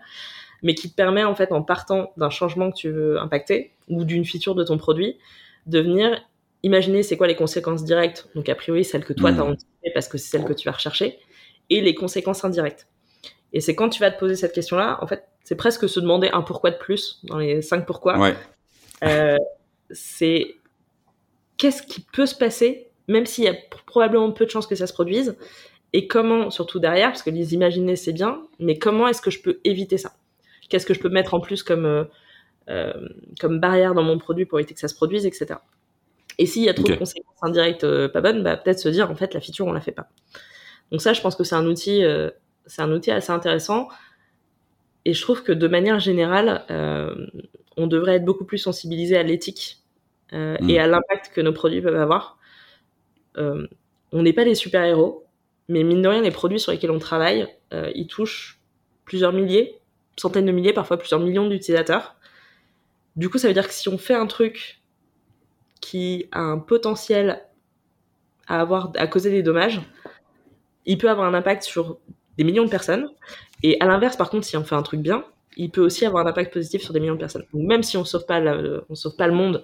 mais 0.64 0.74
qui 0.74 0.90
te 0.90 0.96
permet 0.96 1.26
en 1.26 1.36
fait 1.36 1.52
en 1.52 1.62
partant 1.62 2.14
d'un 2.16 2.30
changement 2.30 2.72
que 2.72 2.78
tu 2.78 2.90
veux 2.90 3.20
impacter 3.20 3.74
ou 3.90 4.06
d'une 4.06 4.24
feature 4.24 4.56
de 4.56 4.64
ton 4.64 4.78
produit, 4.78 5.18
de 5.66 5.82
venir 5.82 6.18
imaginer 6.64 7.04
c'est 7.04 7.18
quoi 7.18 7.28
les 7.28 7.36
conséquences 7.36 7.84
directes, 7.84 8.28
donc 8.36 8.48
a 8.50 8.56
priori 8.56 8.84
celles 8.84 9.06
que 9.06 9.14
toi 9.14 9.32
tu 9.32 9.40
as 9.40 9.44
mmh. 9.44 9.52
anticipées 9.52 9.92
parce 9.94 10.08
que 10.08 10.18
c'est 10.18 10.38
celles 10.38 10.46
que 10.46 10.54
tu 10.54 10.68
vas 10.68 10.74
rechercher, 10.74 11.20
et 11.70 11.82
les 11.82 11.96
conséquences 11.96 12.44
indirectes. 12.44 12.88
Et 13.54 13.60
c'est 13.62 13.76
quand 13.76 13.90
tu 13.90 14.00
vas 14.00 14.12
te 14.12 14.20
poser 14.20 14.36
cette 14.36 14.54
question-là, 14.54 15.00
en 15.02 15.08
fait, 15.08 15.26
c'est 15.44 15.56
presque 15.56 15.90
se 15.90 16.00
demander 16.00 16.30
un 16.32 16.42
pourquoi 16.42 16.72
de 16.72 16.78
plus 16.78 17.20
dans 17.24 17.38
les 17.38 17.62
cinq 17.62 17.86
pourquoi. 17.86 18.18
Ouais. 18.18 18.36
Euh, 19.04 19.38
c'est 19.90 20.56
qu'est-ce 21.58 21.84
qui 21.84 22.02
peut 22.14 22.26
se 22.26 22.36
passer, 22.36 22.90
même 23.08 23.26
s'il 23.26 23.44
y 23.44 23.48
a 23.48 23.56
probablement 23.86 24.32
peu 24.32 24.46
de 24.46 24.52
chances 24.52 24.68
que 24.68 24.76
ça 24.76 24.88
se 24.88 24.94
produise, 24.94 25.36
et 25.94 26.08
comment, 26.08 26.50
surtout 26.50 26.80
derrière, 26.80 27.10
parce 27.10 27.24
que 27.24 27.30
les 27.30 27.54
imaginer 27.54 27.96
c'est 27.96 28.14
bien, 28.14 28.44
mais 28.60 28.78
comment 28.78 29.08
est-ce 29.08 29.22
que 29.22 29.32
je 29.32 29.42
peux 29.42 29.60
éviter 29.64 29.98
ça? 29.98 30.14
Qu'est-ce 30.70 30.86
que 30.86 30.94
je 30.94 31.00
peux 31.00 31.10
mettre 31.10 31.34
en 31.34 31.42
plus 31.42 31.64
comme, 31.64 31.86
euh, 31.86 32.06
euh, 32.70 32.94
comme 33.40 33.60
barrière 33.60 33.94
dans 33.94 34.04
mon 34.04 34.18
produit 34.18 34.46
pour 34.46 34.60
éviter 34.60 34.74
que 34.74 34.80
ça 34.80 34.88
se 34.88 34.96
produise, 34.96 35.26
etc. 35.26 35.56
Et 36.38 36.46
s'il 36.46 36.64
y 36.64 36.70
a 36.70 36.74
trop 36.74 36.88
de 36.88 36.96
conséquences 36.96 37.38
indirectes 37.42 38.08
pas 38.08 38.22
bonnes, 38.22 38.44
bah, 38.44 38.58
peut-être 38.58 38.80
se 38.80 38.90
dire 38.90 39.10
en 39.10 39.16
fait 39.16 39.34
la 39.34 39.42
feature 39.42 39.66
on 39.66 39.74
la 39.74 39.82
fait 39.82 39.92
pas. 39.92 40.10
Donc 40.92 41.02
ça, 41.02 41.14
je 41.14 41.22
pense 41.22 41.36
que 41.36 41.44
c'est 41.44 41.56
un 41.56 41.66
outil 41.66 42.04
c'est 42.66 42.82
un 42.82 42.92
outil 42.92 43.12
assez 43.12 43.32
intéressant. 43.32 43.90
Et 45.06 45.14
je 45.14 45.22
trouve 45.22 45.44
que 45.44 45.52
de 45.52 45.68
manière 45.68 46.00
générale, 46.00 46.64
euh, 46.70 47.28
on 47.78 47.88
devrait 47.88 48.16
être 48.16 48.26
beaucoup 48.26 48.46
plus 48.46 48.60
sensibilisé 48.60 49.18
à 49.18 49.24
l'éthique 49.24 49.80
euh, 50.34 50.58
et 50.68 50.78
mm. 50.78 50.80
à 50.80 50.88
l'impact 50.88 51.32
que 51.34 51.42
nos 51.42 51.54
produits 51.54 51.82
peuvent 51.82 52.00
avoir. 52.00 52.38
Euh, 53.38 53.68
on 54.12 54.24
n'est 54.24 54.34
pas 54.34 54.44
des 54.44 54.56
super-héros, 54.56 55.26
mais 55.68 55.84
mine 55.84 56.02
de 56.02 56.08
rien, 56.08 56.22
les 56.22 56.32
produits 56.32 56.60
sur 56.60 56.72
lesquels 56.72 56.92
on 56.92 57.00
travaille, 57.00 57.48
ils 57.96 58.08
touchent 58.08 58.60
plusieurs 59.06 59.32
milliers, 59.32 59.80
centaines 60.18 60.46
de 60.46 60.52
milliers, 60.52 60.74
parfois 60.74 60.98
plusieurs 60.98 61.22
millions 61.22 61.48
d'utilisateurs. 61.48 62.16
Du 63.16 63.30
coup, 63.30 63.38
ça 63.38 63.48
veut 63.48 63.54
dire 63.54 63.66
que 63.66 63.74
si 63.74 63.88
on 63.88 63.98
fait 63.98 64.14
un 64.14 64.28
truc 64.28 64.81
qui 65.82 66.30
a 66.32 66.40
un 66.40 66.60
potentiel 66.60 67.44
à 68.48 68.62
avoir, 68.62 68.92
à 68.96 69.08
causer 69.08 69.32
des 69.32 69.44
dommages, 69.44 69.82
il 70.86 70.98
peut 70.98 71.10
avoir 71.10 71.28
un 71.28 71.34
impact 71.34 71.64
sur 71.64 71.98
des 72.38 72.44
millions 72.44 72.66
de 72.66 72.70
personnes. 72.70 73.10
Et 73.64 73.80
à 73.82 73.86
l'inverse, 73.86 74.16
par 74.16 74.30
contre, 74.30 74.46
si 74.46 74.56
on 74.58 74.64
fait 74.64 74.76
un 74.76 74.84
truc 74.84 75.02
bien, 75.02 75.26
il 75.58 75.70
peut 75.70 75.82
aussi 75.82 76.06
avoir 76.06 76.26
un 76.26 76.30
impact 76.30 76.54
positif 76.54 76.82
sur 76.82 76.94
des 76.94 77.00
millions 77.00 77.16
de 77.16 77.20
personnes. 77.20 77.46
Donc 77.54 77.64
même 77.68 77.84
si 77.84 77.98
on 77.98 78.06
sauve 78.06 78.26
pas, 78.26 78.42
on 78.90 78.96
sauve 78.96 79.16
pas 79.16 79.28
le 79.28 79.34
monde 79.34 79.64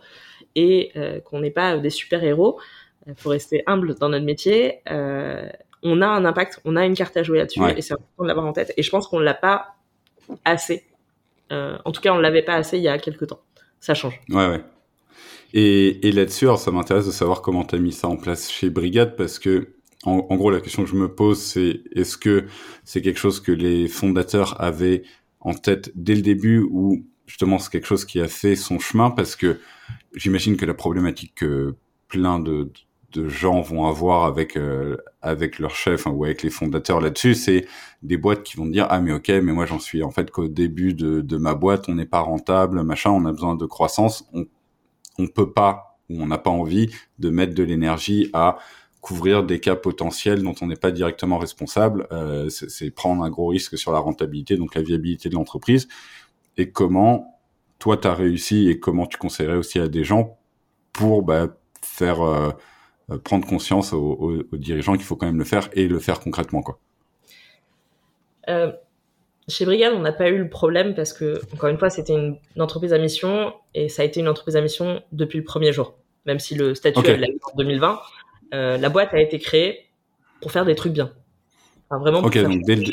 et 0.56 0.92
euh, 0.96 1.20
qu'on 1.22 1.40
n'est 1.40 1.52
pas 1.52 1.78
des 1.78 1.90
super 1.90 2.24
héros, 2.24 2.60
il 3.08 3.16
faut 3.16 3.30
rester 3.30 3.64
humble 3.68 3.96
dans 3.96 4.10
notre 4.10 4.26
métier. 4.26 4.82
Euh, 4.90 5.48
on 5.84 6.02
a 6.02 6.08
un 6.08 6.26
impact, 6.26 6.60
on 6.66 6.76
a 6.76 6.86
une 6.86 6.96
carte 6.96 7.16
à 7.16 7.24
jouer 7.24 7.38
là-dessus 7.38 7.62
et 7.76 7.82
c'est 7.82 7.94
important 7.94 8.24
de 8.24 8.28
l'avoir 8.28 8.46
en 8.46 8.54
tête. 8.54 8.74
Et 8.76 8.84
je 8.84 8.90
pense 8.90 9.08
qu'on 9.08 9.20
l'a 9.20 9.34
pas 9.34 9.76
assez. 10.44 10.84
Euh, 11.52 11.78
en 11.86 11.92
tout 11.92 12.02
cas, 12.02 12.14
on 12.14 12.18
l'avait 12.18 12.42
pas 12.42 12.56
assez 12.56 12.78
il 12.78 12.84
y 12.84 12.90
a 12.90 12.98
quelques 12.98 13.28
temps. 13.28 13.40
Ça 13.80 13.94
change. 13.94 14.20
Ouais, 14.30 14.48
ouais. 14.48 14.64
Et, 15.54 16.08
et 16.08 16.12
là-dessus, 16.12 16.48
ça 16.58 16.72
m'intéresse 16.72 17.06
de 17.06 17.12
savoir 17.12 17.42
comment 17.42 17.64
tu 17.64 17.76
as 17.76 17.80
mis 17.80 17.94
ça 17.94 18.08
en 18.08 18.18
place 18.18 18.52
chez 18.52 18.70
Brigade 18.70 19.16
parce 19.16 19.40
que 19.40 19.74
en, 20.04 20.36
gros, 20.38 20.52
la 20.52 20.62
question 20.62 20.84
que 20.84 20.90
je 20.90 20.96
me 20.96 21.14
pose, 21.14 21.42
c'est 21.42 21.82
est-ce 21.94 22.18
que 22.18 22.46
c'est 22.86 23.02
quelque 23.02 23.20
chose 23.20 23.42
que 23.42 23.52
les 23.52 23.88
fondateurs 23.88 24.62
avaient 24.62 25.04
en 25.42 25.54
tête 25.54 25.92
dès 25.96 26.16
le 26.16 26.22
début 26.22 26.60
ou 26.60 27.06
justement 27.26 27.60
c'est 27.60 27.72
quelque 27.72 27.88
chose 27.88 28.06
qui 28.06 28.22
a 28.22 28.28
fait 28.28 28.56
son 28.56 28.80
chemin? 28.80 29.10
Parce 29.10 29.36
que 29.36 29.60
j'imagine 30.16 30.56
que 30.56 30.66
la 30.66 30.74
problématique 30.74 31.36
que 31.36 31.76
plein 32.08 32.40
de, 32.40 32.72
de 33.12 33.28
gens 33.28 33.60
vont 33.62 33.86
avoir 33.86 34.26
avec 34.26 34.56
euh, 34.56 34.98
avec 35.22 35.60
leur 35.60 35.76
chef 35.76 36.06
ou 36.06 36.24
avec 36.24 36.44
les 36.44 36.52
fondateurs 36.52 37.02
là-dessus, 37.02 37.36
c'est 37.36 37.66
des 38.02 38.18
boîtes 38.18 38.44
qui 38.44 38.56
vont 38.56 38.68
dire 38.68 38.88
ah 38.90 39.02
mais 39.02 39.12
ok 39.12 39.30
mais 39.30 39.52
moi 39.52 39.66
j'en 39.66 39.80
suis 39.80 40.04
en 40.04 40.12
fait 40.12 40.32
qu'au 40.32 40.48
début 40.48 40.94
de, 40.94 41.22
de 41.22 41.38
ma 41.38 41.54
boîte 41.54 41.90
on 41.90 41.96
n'est 41.96 42.06
pas 42.06 42.20
rentable 42.22 42.84
machin 42.84 43.12
on 43.12 43.26
a 43.26 43.32
besoin 43.32 43.56
de 43.56 43.66
croissance 43.66 44.26
on 44.34 44.46
on 45.18 45.28
peut 45.28 45.52
pas 45.52 45.98
ou 46.10 46.22
on 46.22 46.28
n'a 46.28 46.38
pas 46.38 46.50
envie 46.50 46.90
de 47.20 47.30
mettre 47.30 47.54
de 47.54 47.64
l'énergie 47.64 48.30
à 48.34 48.58
couvrir 49.02 49.44
des 49.44 49.60
cas 49.60 49.76
potentiels 49.76 50.44
dont 50.44 50.56
on 50.62 50.68
n'est 50.68 50.76
pas 50.76 50.92
directement 50.92 51.38
responsable, 51.38 52.08
euh, 52.12 52.50
c'est 52.50 52.92
prendre 52.92 53.24
un 53.24 53.30
gros 53.30 53.48
risque 53.48 53.78
sur 53.78 53.92
la 53.92 54.00
rentabilité, 54.00 54.58
donc 54.58 54.76
la 54.76 54.82
viabilité 54.82 55.30
de 55.30 55.36
l'entreprise. 55.36 55.88
Et 56.58 56.72
comment 56.72 57.40
toi 57.80 57.98
tu 57.98 58.08
as 58.08 58.14
réussi 58.14 58.70
et 58.70 58.80
comment 58.80 59.06
tu 59.06 59.18
conseillerais 59.18 59.58
aussi 59.58 59.80
à 59.80 59.88
des 59.88 60.04
gens 60.04 60.38
pour 60.94 61.24
bah, 61.24 61.48
faire 61.82 62.22
euh, 62.22 62.50
euh, 63.12 63.18
prendre 63.18 63.48
conscience 63.48 63.94
aux, 63.94 64.44
dirigeants 64.54 64.94
qu'il 64.94 65.04
faut 65.04 65.16
quand 65.16 65.28
même 65.28 65.38
le 65.38 65.46
faire 65.46 65.70
et 65.74 65.88
le 65.88 66.00
faire 66.00 66.20
concrètement 66.20 66.62
quoi? 66.62 66.80
Chez 69.48 69.66
Brigade, 69.66 69.94
on 69.96 70.00
n'a 70.00 70.12
pas 70.12 70.30
eu 70.30 70.38
le 70.38 70.50
problème 70.50 70.94
parce 70.94 71.14
que, 71.14 71.40
encore 71.54 71.70
une 71.70 71.78
fois, 71.78 71.90
c'était 71.90 72.14
une, 72.14 72.38
entreprise 72.60 72.94
à 72.94 72.98
mission 72.98 73.54
et 73.74 73.88
ça 73.88 74.02
a 74.02 74.06
été 74.06 74.20
une 74.20 74.28
entreprise 74.28 74.58
à 74.58 74.62
mission 74.62 75.02
depuis 75.12 75.38
le 75.38 75.46
premier 75.46 75.72
jour. 75.72 75.96
Même 76.26 76.40
si 76.40 76.56
le 76.56 76.76
statut 76.76 77.00
okay. 77.00 77.12
est 77.14 77.40
en 77.54 77.56
2020, 77.56 78.00
euh, 78.54 78.78
la 78.78 78.90
boîte 78.90 79.14
a 79.14 79.22
été 79.22 79.40
créée 79.40 79.86
pour 80.42 80.52
faire 80.52 80.66
des 80.66 80.76
trucs 80.76 80.92
bien. 80.92 81.14
Enfin, 81.90 82.02
vraiment. 82.02 82.20
Ok, 82.20 82.38
donc 82.38 82.64
dès 82.64 82.76
le, 82.76 82.84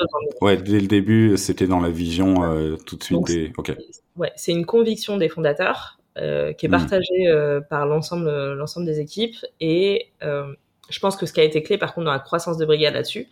ouais, 0.41 0.57
dès 0.57 0.79
le 0.79 0.87
début, 0.87 1.37
c'était 1.37 1.67
dans 1.67 1.81
la 1.81 1.91
vision 1.91 2.45
euh, 2.45 2.77
tout 2.77 2.97
de 2.97 3.03
suite. 3.03 3.27
des... 3.27 3.53
Ok. 3.57 3.73
Ouais, 4.17 4.31
c'est 4.37 4.53
une 4.53 4.65
conviction 4.65 5.17
des 5.17 5.29
fondateurs 5.29 5.99
euh, 6.17 6.53
qui 6.53 6.67
est 6.67 6.69
hmm. 6.69 6.73
partagée 6.73 7.61
par 7.69 7.87
l'ensemble, 7.87 8.31
l'ensemble 8.55 8.87
des 8.87 9.01
équipes. 9.01 9.35
Et 9.61 10.13
je 10.21 11.01
pense 11.01 11.17
que 11.17 11.27
ce 11.27 11.33
qui 11.33 11.41
a 11.41 11.45
été 11.45 11.65
clé, 11.65 11.79
par 11.79 11.95
contre, 11.95 12.05
dans 12.05 12.13
la 12.13 12.21
croissance 12.21 12.59
de 12.59 12.65
Brigade 12.65 12.95
là-dessus, 12.95 13.27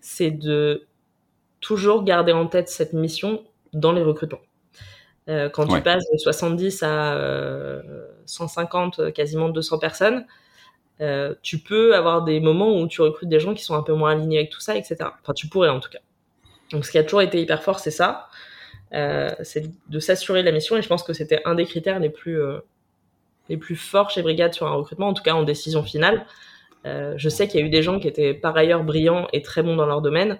c'est 0.00 0.32
de 0.32 0.88
toujours 1.64 2.04
garder 2.04 2.32
en 2.32 2.46
tête 2.46 2.68
cette 2.68 2.92
mission 2.92 3.42
dans 3.72 3.92
les 3.92 4.02
recrutements. 4.02 4.42
quand 5.26 5.66
tu 5.66 5.80
passes 5.80 6.04
de 6.12 6.18
70 6.18 6.82
à 6.82 7.80
150, 8.26 9.12
quasiment 9.12 9.48
200 9.48 9.78
personnes, 9.78 10.26
euh, 11.00 11.34
tu 11.42 11.58
peux 11.58 11.96
avoir 11.96 12.22
des 12.22 12.38
moments 12.40 12.78
où 12.80 12.86
tu 12.86 13.02
recrutes 13.02 13.28
des 13.28 13.40
gens 13.40 13.54
qui 13.54 13.64
sont 13.64 13.74
un 13.74 13.82
peu 13.82 13.94
moins 13.94 14.12
alignés 14.12 14.38
avec 14.38 14.50
tout 14.50 14.60
ça, 14.60 14.76
etc. 14.76 14.96
Enfin, 15.00 15.32
tu 15.34 15.48
pourrais 15.48 15.68
en 15.68 15.80
tout 15.80 15.90
cas. 15.90 15.98
Donc, 16.70 16.84
ce 16.84 16.90
qui 16.90 16.98
a 16.98 17.04
toujours 17.04 17.22
été 17.22 17.40
hyper 17.40 17.62
fort, 17.62 17.78
c'est 17.80 17.90
ça. 17.90 18.28
Euh, 18.92 19.30
c'est 19.42 19.70
de 19.88 19.98
s'assurer 19.98 20.40
de 20.42 20.46
la 20.46 20.52
mission 20.52 20.76
et 20.76 20.82
je 20.82 20.88
pense 20.88 21.02
que 21.02 21.12
c'était 21.12 21.40
un 21.44 21.56
des 21.56 21.64
critères 21.64 21.98
les 21.98 22.10
plus, 22.10 22.40
euh, 22.40 22.58
les 23.48 23.56
plus 23.56 23.76
forts 23.76 24.10
chez 24.10 24.22
Brigade 24.22 24.54
sur 24.54 24.66
un 24.66 24.74
recrutement, 24.74 25.08
en 25.08 25.14
tout 25.14 25.22
cas 25.22 25.34
en 25.34 25.42
décision 25.42 25.82
finale. 25.82 26.26
je 26.84 27.28
sais 27.28 27.48
qu'il 27.48 27.60
y 27.60 27.62
a 27.62 27.66
eu 27.66 27.70
des 27.70 27.82
gens 27.82 27.98
qui 27.98 28.08
étaient 28.08 28.34
par 28.34 28.56
ailleurs 28.56 28.84
brillants 28.84 29.26
et 29.32 29.40
très 29.42 29.62
bons 29.62 29.74
dans 29.74 29.86
leur 29.86 30.02
domaine, 30.02 30.38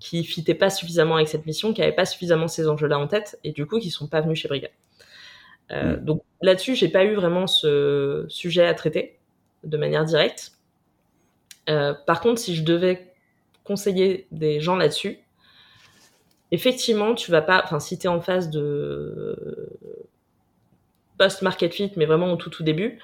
qui 0.00 0.24
fitaient 0.24 0.54
pas 0.54 0.70
suffisamment 0.70 1.16
avec 1.16 1.28
cette 1.28 1.46
mission, 1.46 1.72
qui 1.72 1.80
n'avaient 1.80 1.92
pas 1.92 2.06
suffisamment 2.06 2.48
ces 2.48 2.68
enjeux-là 2.68 2.98
en 2.98 3.08
tête 3.08 3.38
et 3.44 3.52
du 3.52 3.66
coup 3.66 3.78
qui 3.78 3.90
sont 3.90 4.06
pas 4.06 4.20
venus 4.20 4.38
chez 4.38 4.48
Brigade. 4.48 4.70
Mm. 5.70 5.96
Donc 5.96 6.22
là-dessus, 6.40 6.74
j'ai 6.74 6.88
pas 6.88 7.04
eu 7.04 7.14
vraiment 7.14 7.46
ce 7.46 8.24
sujet 8.28 8.66
à 8.66 8.74
traiter 8.74 9.18
de 9.64 9.76
manière 9.76 10.04
directe. 10.04 10.52
Euh, 11.68 11.94
par 12.06 12.20
contre, 12.20 12.40
si 12.40 12.54
je 12.54 12.62
devais 12.62 13.12
conseiller 13.64 14.26
des 14.30 14.60
gens 14.60 14.76
là-dessus, 14.76 15.18
effectivement, 16.50 17.14
tu 17.14 17.30
vas 17.30 17.42
pas, 17.42 17.60
enfin, 17.64 17.80
si 17.80 17.98
tu 17.98 18.06
es 18.06 18.08
en 18.08 18.20
phase 18.20 18.50
de 18.50 19.68
post-market 21.18 21.74
fit, 21.74 21.92
mais 21.96 22.06
vraiment 22.06 22.32
au 22.32 22.36
tout 22.36 22.50
tout 22.50 22.62
début, 22.62 22.98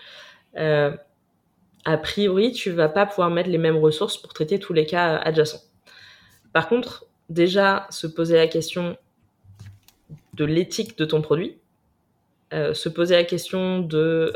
euh, 0.57 0.97
a 1.85 1.99
priori, 1.99 2.53
tu 2.53 2.71
vas 2.71 2.89
pas 2.89 3.05
pouvoir 3.05 3.29
mettre 3.31 3.51
les 3.51 3.59
mêmes 3.59 3.77
ressources 3.77 4.17
pour 4.17 4.33
traiter 4.33 4.59
tous 4.59 4.73
les 4.73 4.87
cas 4.87 5.17
adjacents. 5.17 5.61
Par 6.55 6.69
contre, 6.69 7.05
déjà, 7.29 7.87
se 7.91 8.07
poser 8.07 8.37
la 8.37 8.47
question 8.47 8.97
de 10.33 10.47
l'éthique 10.47 10.97
de 10.97 11.05
ton 11.05 11.21
produit, 11.21 11.59
euh, 12.55 12.73
se 12.73 12.89
poser 12.89 13.17
la 13.17 13.25
question 13.25 13.81
de 13.81 14.33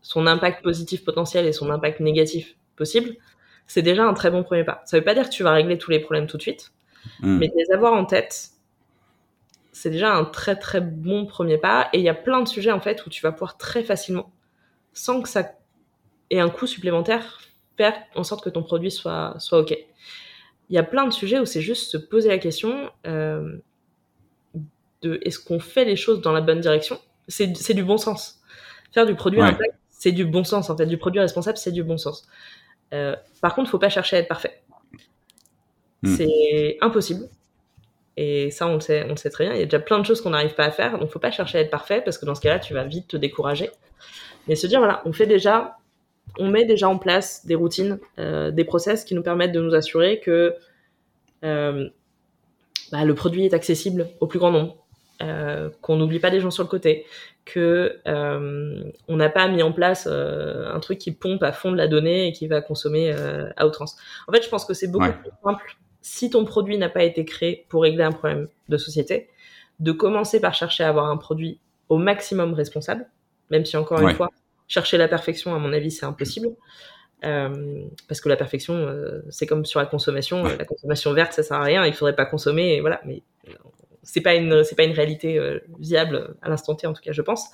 son 0.00 0.26
impact 0.26 0.62
positif 0.62 1.04
potentiel 1.04 1.46
et 1.46 1.52
son 1.52 1.70
impact 1.70 2.00
négatif 2.00 2.56
possible, 2.76 3.16
c'est 3.66 3.82
déjà 3.82 4.04
un 4.04 4.14
très 4.14 4.30
bon 4.30 4.42
premier 4.42 4.64
pas. 4.64 4.82
Ça 4.84 4.98
veut 4.98 5.04
pas 5.04 5.14
dire 5.14 5.28
que 5.28 5.34
tu 5.34 5.42
vas 5.42 5.52
régler 5.52 5.78
tous 5.78 5.90
les 5.90 6.00
problèmes 6.00 6.26
tout 6.26 6.36
de 6.36 6.42
suite, 6.42 6.72
hmm. 7.20 7.38
mais 7.38 7.48
de 7.48 7.54
les 7.56 7.72
avoir 7.72 7.94
en 7.94 8.04
tête, 8.04 8.50
c'est 9.72 9.90
déjà 9.90 10.14
un 10.14 10.24
très 10.24 10.56
très 10.56 10.80
bon 10.80 11.26
premier 11.26 11.58
pas. 11.58 11.88
Et 11.92 11.98
il 11.98 12.04
y 12.04 12.08
a 12.08 12.14
plein 12.14 12.40
de 12.40 12.48
sujets 12.48 12.72
en 12.72 12.80
fait 12.80 13.04
où 13.06 13.10
tu 13.10 13.22
vas 13.22 13.32
pouvoir 13.32 13.56
très 13.56 13.82
facilement, 13.82 14.30
sans 14.92 15.22
que 15.22 15.28
ça 15.28 15.52
ait 16.30 16.40
un 16.40 16.50
coût 16.50 16.66
supplémentaire, 16.66 17.40
faire 17.76 17.94
en 18.14 18.24
sorte 18.24 18.44
que 18.44 18.50
ton 18.50 18.62
produit 18.62 18.90
soit, 18.90 19.34
soit 19.38 19.60
OK. 19.60 19.76
Il 20.72 20.74
y 20.74 20.78
a 20.78 20.82
plein 20.82 21.06
de 21.06 21.12
sujets 21.12 21.38
où 21.38 21.44
c'est 21.44 21.60
juste 21.60 21.90
se 21.90 21.98
poser 21.98 22.30
la 22.30 22.38
question 22.38 22.90
euh, 23.06 23.58
de 25.02 25.20
est-ce 25.22 25.38
qu'on 25.38 25.60
fait 25.60 25.84
les 25.84 25.96
choses 25.96 26.22
dans 26.22 26.32
la 26.32 26.40
bonne 26.40 26.60
direction? 26.60 26.98
C'est 27.28 27.74
du 27.74 27.84
bon 27.84 27.98
sens. 27.98 28.40
Faire 28.90 29.04
du 29.04 29.14
produit 29.14 29.42
impact, 29.42 29.74
c'est 29.90 30.12
du 30.12 30.24
bon 30.24 30.44
sens 30.44 30.70
en 30.70 30.76
fait. 30.78 30.86
Du 30.86 30.96
produit 30.96 31.20
responsable, 31.20 31.58
c'est 31.58 31.72
du 31.72 31.84
bon 31.84 31.98
sens. 31.98 32.26
Euh, 32.94 33.14
par 33.42 33.54
contre, 33.54 33.68
faut 33.68 33.78
pas 33.78 33.90
chercher 33.90 34.16
à 34.16 34.18
être 34.20 34.28
parfait. 34.28 34.62
Hmm. 36.02 36.16
C'est 36.16 36.78
impossible. 36.80 37.28
Et 38.16 38.50
ça, 38.50 38.66
on 38.66 38.74
le 38.76 38.80
sait, 38.80 39.06
on 39.10 39.16
sait 39.16 39.28
très 39.28 39.44
bien. 39.44 39.52
Il 39.52 39.60
y 39.60 39.62
a 39.62 39.66
déjà 39.66 39.78
plein 39.78 39.98
de 39.98 40.06
choses 40.06 40.22
qu'on 40.22 40.30
n'arrive 40.30 40.54
pas 40.54 40.64
à 40.64 40.70
faire, 40.70 40.98
donc 40.98 41.10
faut 41.10 41.18
pas 41.18 41.30
chercher 41.30 41.58
à 41.58 41.60
être 41.60 41.70
parfait 41.70 42.00
parce 42.00 42.16
que 42.16 42.24
dans 42.24 42.34
ce 42.34 42.40
cas-là, 42.40 42.58
tu 42.58 42.72
vas 42.72 42.84
vite 42.84 43.08
te 43.08 43.18
décourager. 43.18 43.68
Mais 44.48 44.56
se 44.56 44.66
dire 44.66 44.78
voilà, 44.78 45.02
on 45.04 45.12
fait 45.12 45.26
déjà, 45.26 45.76
on 46.38 46.48
met 46.48 46.64
déjà 46.64 46.88
en 46.88 46.98
place 46.98 47.46
des 47.46 47.54
routines, 47.54 47.98
euh, 48.18 48.50
des 48.50 48.64
process 48.64 49.04
qui 49.04 49.14
nous 49.14 49.22
permettent 49.22 49.52
de 49.52 49.60
nous 49.60 49.74
assurer 49.74 50.20
que 50.20 50.54
euh, 51.44 51.88
bah, 52.90 53.04
le 53.04 53.14
produit 53.14 53.44
est 53.44 53.54
accessible 53.54 54.08
au 54.20 54.26
plus 54.26 54.38
grand 54.38 54.50
nombre, 54.50 54.76
qu'on 55.80 55.96
n'oublie 55.96 56.18
pas 56.18 56.30
des 56.30 56.40
gens 56.40 56.50
sur 56.50 56.64
le 56.64 56.68
côté, 56.68 57.06
que 57.44 58.00
on 58.06 59.16
n'a 59.16 59.28
pas 59.28 59.46
mis 59.46 59.62
en 59.62 59.70
place 59.70 60.08
un 60.08 60.80
truc 60.80 60.98
qui 60.98 61.12
pompe 61.12 61.44
à 61.44 61.52
fond 61.52 61.70
de 61.70 61.76
la 61.76 61.86
donnée 61.86 62.26
et 62.26 62.32
qui 62.32 62.48
va 62.48 62.60
consommer 62.60 63.14
à 63.56 63.66
outrance. 63.68 63.96
En 64.26 64.32
fait, 64.32 64.42
je 64.42 64.48
pense 64.48 64.64
que 64.64 64.74
c'est 64.74 64.90
beaucoup 64.90 65.12
plus 65.12 65.30
simple 65.44 65.76
si 66.02 66.28
ton 66.28 66.44
produit 66.44 66.76
n'a 66.76 66.88
pas 66.88 67.04
été 67.04 67.24
créé 67.24 67.64
pour 67.68 67.82
régler 67.82 68.02
un 68.02 68.10
problème 68.10 68.48
de 68.68 68.76
société, 68.76 69.28
de 69.78 69.92
commencer 69.92 70.40
par 70.40 70.54
chercher 70.54 70.84
à 70.84 70.88
avoir 70.88 71.06
un 71.06 71.16
produit 71.16 71.60
au 71.88 71.96
maximum 71.96 72.52
responsable, 72.52 73.06
même 73.50 73.64
si 73.64 73.76
encore 73.76 74.00
une 74.00 74.14
fois, 74.14 74.28
chercher 74.68 74.96
la 74.96 75.08
perfection, 75.08 75.54
à 75.54 75.58
mon 75.58 75.72
avis, 75.72 75.90
c'est 75.90 76.06
impossible. 76.06 76.48
Euh, 77.24 77.84
parce 78.08 78.20
que 78.20 78.28
la 78.28 78.36
perfection, 78.36 78.74
euh, 78.74 79.22
c'est 79.30 79.46
comme 79.46 79.64
sur 79.64 79.80
la 79.80 79.86
consommation. 79.86 80.42
La 80.42 80.64
consommation 80.64 81.12
verte, 81.12 81.32
ça 81.32 81.42
sert 81.42 81.56
à 81.56 81.62
rien. 81.62 81.84
Il 81.86 81.94
faudrait 81.94 82.16
pas 82.16 82.26
consommer. 82.26 82.74
Et 82.74 82.80
voilà. 82.80 83.00
Mais 83.04 83.22
euh, 83.48 83.52
c'est 84.02 84.20
pas 84.20 84.34
une, 84.34 84.64
c'est 84.64 84.74
pas 84.74 84.84
une 84.84 84.92
réalité 84.92 85.40
viable 85.78 86.34
à 86.42 86.48
l'instant 86.48 86.74
T, 86.74 86.86
en 86.86 86.92
tout 86.92 87.02
cas, 87.02 87.12
je 87.12 87.22
pense. 87.22 87.50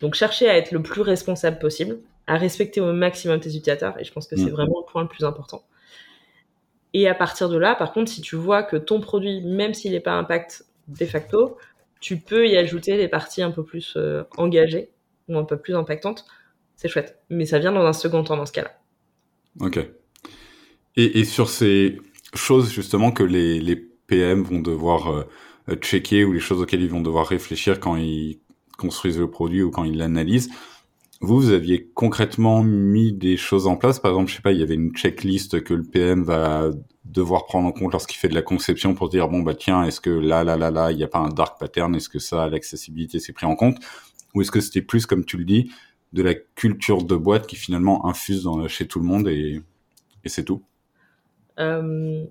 donc, 0.00 0.14
chercher 0.14 0.48
à 0.48 0.56
être 0.56 0.72
le 0.72 0.82
plus 0.82 1.02
responsable 1.02 1.58
possible, 1.58 1.98
à 2.26 2.36
respecter 2.36 2.80
au 2.80 2.92
maximum 2.92 3.40
tes 3.40 3.48
utilisateurs. 3.48 3.98
Et 3.98 4.04
je 4.04 4.12
pense 4.12 4.26
que 4.26 4.36
c'est 4.36 4.46
mm. 4.46 4.50
vraiment 4.50 4.80
le 4.86 4.90
point 4.90 5.02
le 5.02 5.08
plus 5.08 5.24
important. 5.24 5.64
Et 6.94 7.08
à 7.08 7.14
partir 7.14 7.48
de 7.48 7.56
là, 7.56 7.74
par 7.74 7.92
contre, 7.92 8.10
si 8.12 8.20
tu 8.20 8.36
vois 8.36 8.62
que 8.62 8.76
ton 8.76 9.00
produit, 9.00 9.40
même 9.40 9.74
s'il 9.74 9.92
n'est 9.92 10.00
pas 10.00 10.12
impact 10.12 10.66
de 10.88 11.06
facto, 11.06 11.56
tu 12.00 12.18
peux 12.18 12.46
y 12.46 12.56
ajouter 12.56 12.96
des 12.96 13.08
parties 13.08 13.42
un 13.42 13.50
peu 13.50 13.64
plus 13.64 13.96
engagées 14.36 14.90
ou 15.28 15.38
un 15.38 15.44
peu 15.44 15.56
plus 15.56 15.74
impactantes 15.74 16.26
c'est 16.82 16.88
chouette. 16.88 17.18
Mais 17.30 17.46
ça 17.46 17.58
vient 17.58 17.72
dans 17.72 17.86
un 17.86 17.92
second 17.92 18.24
temps 18.24 18.36
dans 18.36 18.46
ce 18.46 18.52
cas-là. 18.52 18.72
Ok. 19.60 19.78
Et, 20.96 21.24
sur 21.24 21.48
ces 21.48 21.98
choses 22.34 22.70
justement 22.70 23.12
que 23.12 23.22
les, 23.22 23.88
PM 24.08 24.42
vont 24.42 24.60
devoir 24.60 25.10
euh, 25.10 25.74
checker 25.76 26.24
ou 26.24 26.32
les 26.32 26.40
choses 26.40 26.60
auxquelles 26.60 26.82
ils 26.82 26.90
vont 26.90 27.00
devoir 27.00 27.26
réfléchir 27.26 27.80
quand 27.80 27.96
ils 27.96 28.40
construisent 28.76 29.18
le 29.18 29.30
produit 29.30 29.62
ou 29.62 29.70
quand 29.70 29.84
ils 29.84 29.96
l'analysent, 29.96 30.50
vous, 31.22 31.40
vous 31.40 31.50
aviez 31.50 31.88
concrètement 31.94 32.62
mis 32.62 33.12
des 33.12 33.38
choses 33.38 33.66
en 33.66 33.76
place? 33.76 34.00
Par 34.00 34.10
exemple, 34.10 34.30
je 34.30 34.36
sais 34.36 34.42
pas, 34.42 34.52
il 34.52 34.58
y 34.58 34.62
avait 34.62 34.74
une 34.74 34.92
checklist 34.92 35.62
que 35.62 35.72
le 35.72 35.84
PM 35.84 36.24
va 36.24 36.68
devoir 37.04 37.46
prendre 37.46 37.68
en 37.68 37.72
compte 37.72 37.92
lorsqu'il 37.92 38.18
fait 38.18 38.28
de 38.28 38.34
la 38.34 38.42
conception 38.42 38.94
pour 38.94 39.08
dire 39.08 39.28
bon 39.28 39.40
bah 39.40 39.54
tiens, 39.54 39.84
est-ce 39.84 40.00
que 40.00 40.10
là 40.10 40.44
là 40.44 40.56
là 40.56 40.70
là, 40.70 40.90
il 40.90 40.98
n'y 40.98 41.04
a 41.04 41.08
pas 41.08 41.20
un 41.20 41.28
dark 41.28 41.58
pattern, 41.58 41.94
est-ce 41.94 42.08
que 42.08 42.18
ça, 42.18 42.48
l'accessibilité, 42.48 43.18
c'est 43.18 43.32
pris 43.32 43.46
en 43.46 43.54
compte, 43.54 43.78
ou 44.34 44.42
est-ce 44.42 44.50
que 44.50 44.60
c'était 44.60 44.82
plus 44.82 45.06
comme 45.06 45.24
tu 45.24 45.36
le 45.36 45.44
dis, 45.44 45.70
de 46.12 46.22
la 46.22 46.34
culture 46.34 47.04
de 47.04 47.16
boîte 47.16 47.46
qui 47.46 47.56
finalement 47.56 48.06
infuse 48.06 48.48
chez 48.68 48.86
tout 48.86 48.98
le 48.98 49.06
monde 49.06 49.28
et, 49.28 49.62
c'est 50.26 50.44
tout? 50.44 50.62
Il 51.58 51.64
euh, 51.64 52.24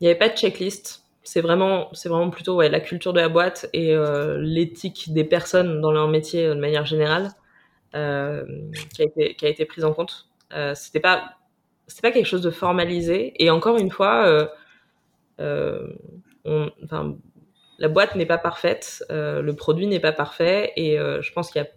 n'y 0.00 0.06
avait 0.06 0.18
pas 0.18 0.28
de 0.28 0.36
checklist. 0.36 1.04
C'est 1.22 1.40
vraiment, 1.40 1.88
c'est 1.94 2.08
vraiment 2.08 2.30
plutôt 2.30 2.60
la 2.60 2.80
culture 2.80 3.12
de 3.12 3.20
la 3.20 3.28
boîte 3.28 3.68
et 3.72 3.94
euh, 3.94 4.38
l'éthique 4.40 5.12
des 5.12 5.24
personnes 5.24 5.80
dans 5.80 5.90
leur 5.90 6.06
métier 6.08 6.46
de 6.48 6.54
manière 6.54 6.84
générale 6.84 7.30
euh, 7.94 8.44
qui, 8.94 9.02
a 9.02 9.48
été, 9.48 9.64
prise 9.64 9.84
en 9.84 9.94
compte. 9.94 10.28
c'était 10.74 11.00
pas, 11.00 11.36
c'était 11.86 12.08
pas 12.08 12.12
quelque 12.12 12.26
chose 12.26 12.42
de 12.42 12.50
formalisé. 12.50 13.32
Et 13.42 13.50
encore 13.50 13.78
une 13.78 13.90
fois, 13.90 14.48
enfin, 15.38 17.16
la 17.78 17.88
boîte 17.88 18.14
n'est 18.14 18.26
pas 18.26 18.38
parfaite, 18.38 19.04
le 19.10 19.52
produit 19.52 19.86
n'est 19.86 20.00
pas 20.00 20.12
parfait, 20.12 20.72
et 20.76 20.96
je 20.96 21.32
pense 21.32 21.50
qu'il 21.50 21.62
y 21.62 21.64
a 21.64 21.68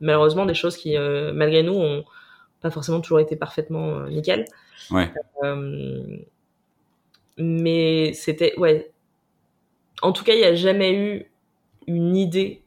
malheureusement 0.00 0.46
des 0.46 0.54
choses 0.54 0.76
qui, 0.76 0.96
euh, 0.96 1.32
malgré 1.32 1.62
nous, 1.62 1.74
ont 1.74 2.04
pas 2.60 2.70
forcément 2.70 3.00
toujours 3.00 3.20
été 3.20 3.36
parfaitement 3.36 3.98
euh, 3.98 4.08
nickel. 4.08 4.44
Ouais. 4.90 5.10
Euh, 5.42 6.16
mais 7.36 8.12
c'était, 8.14 8.54
ouais. 8.58 8.90
En 10.02 10.12
tout 10.12 10.24
cas, 10.24 10.34
il 10.34 10.38
n'y 10.38 10.44
a 10.44 10.54
jamais 10.54 10.92
eu 10.94 11.30
une 11.86 12.16
idée 12.16 12.60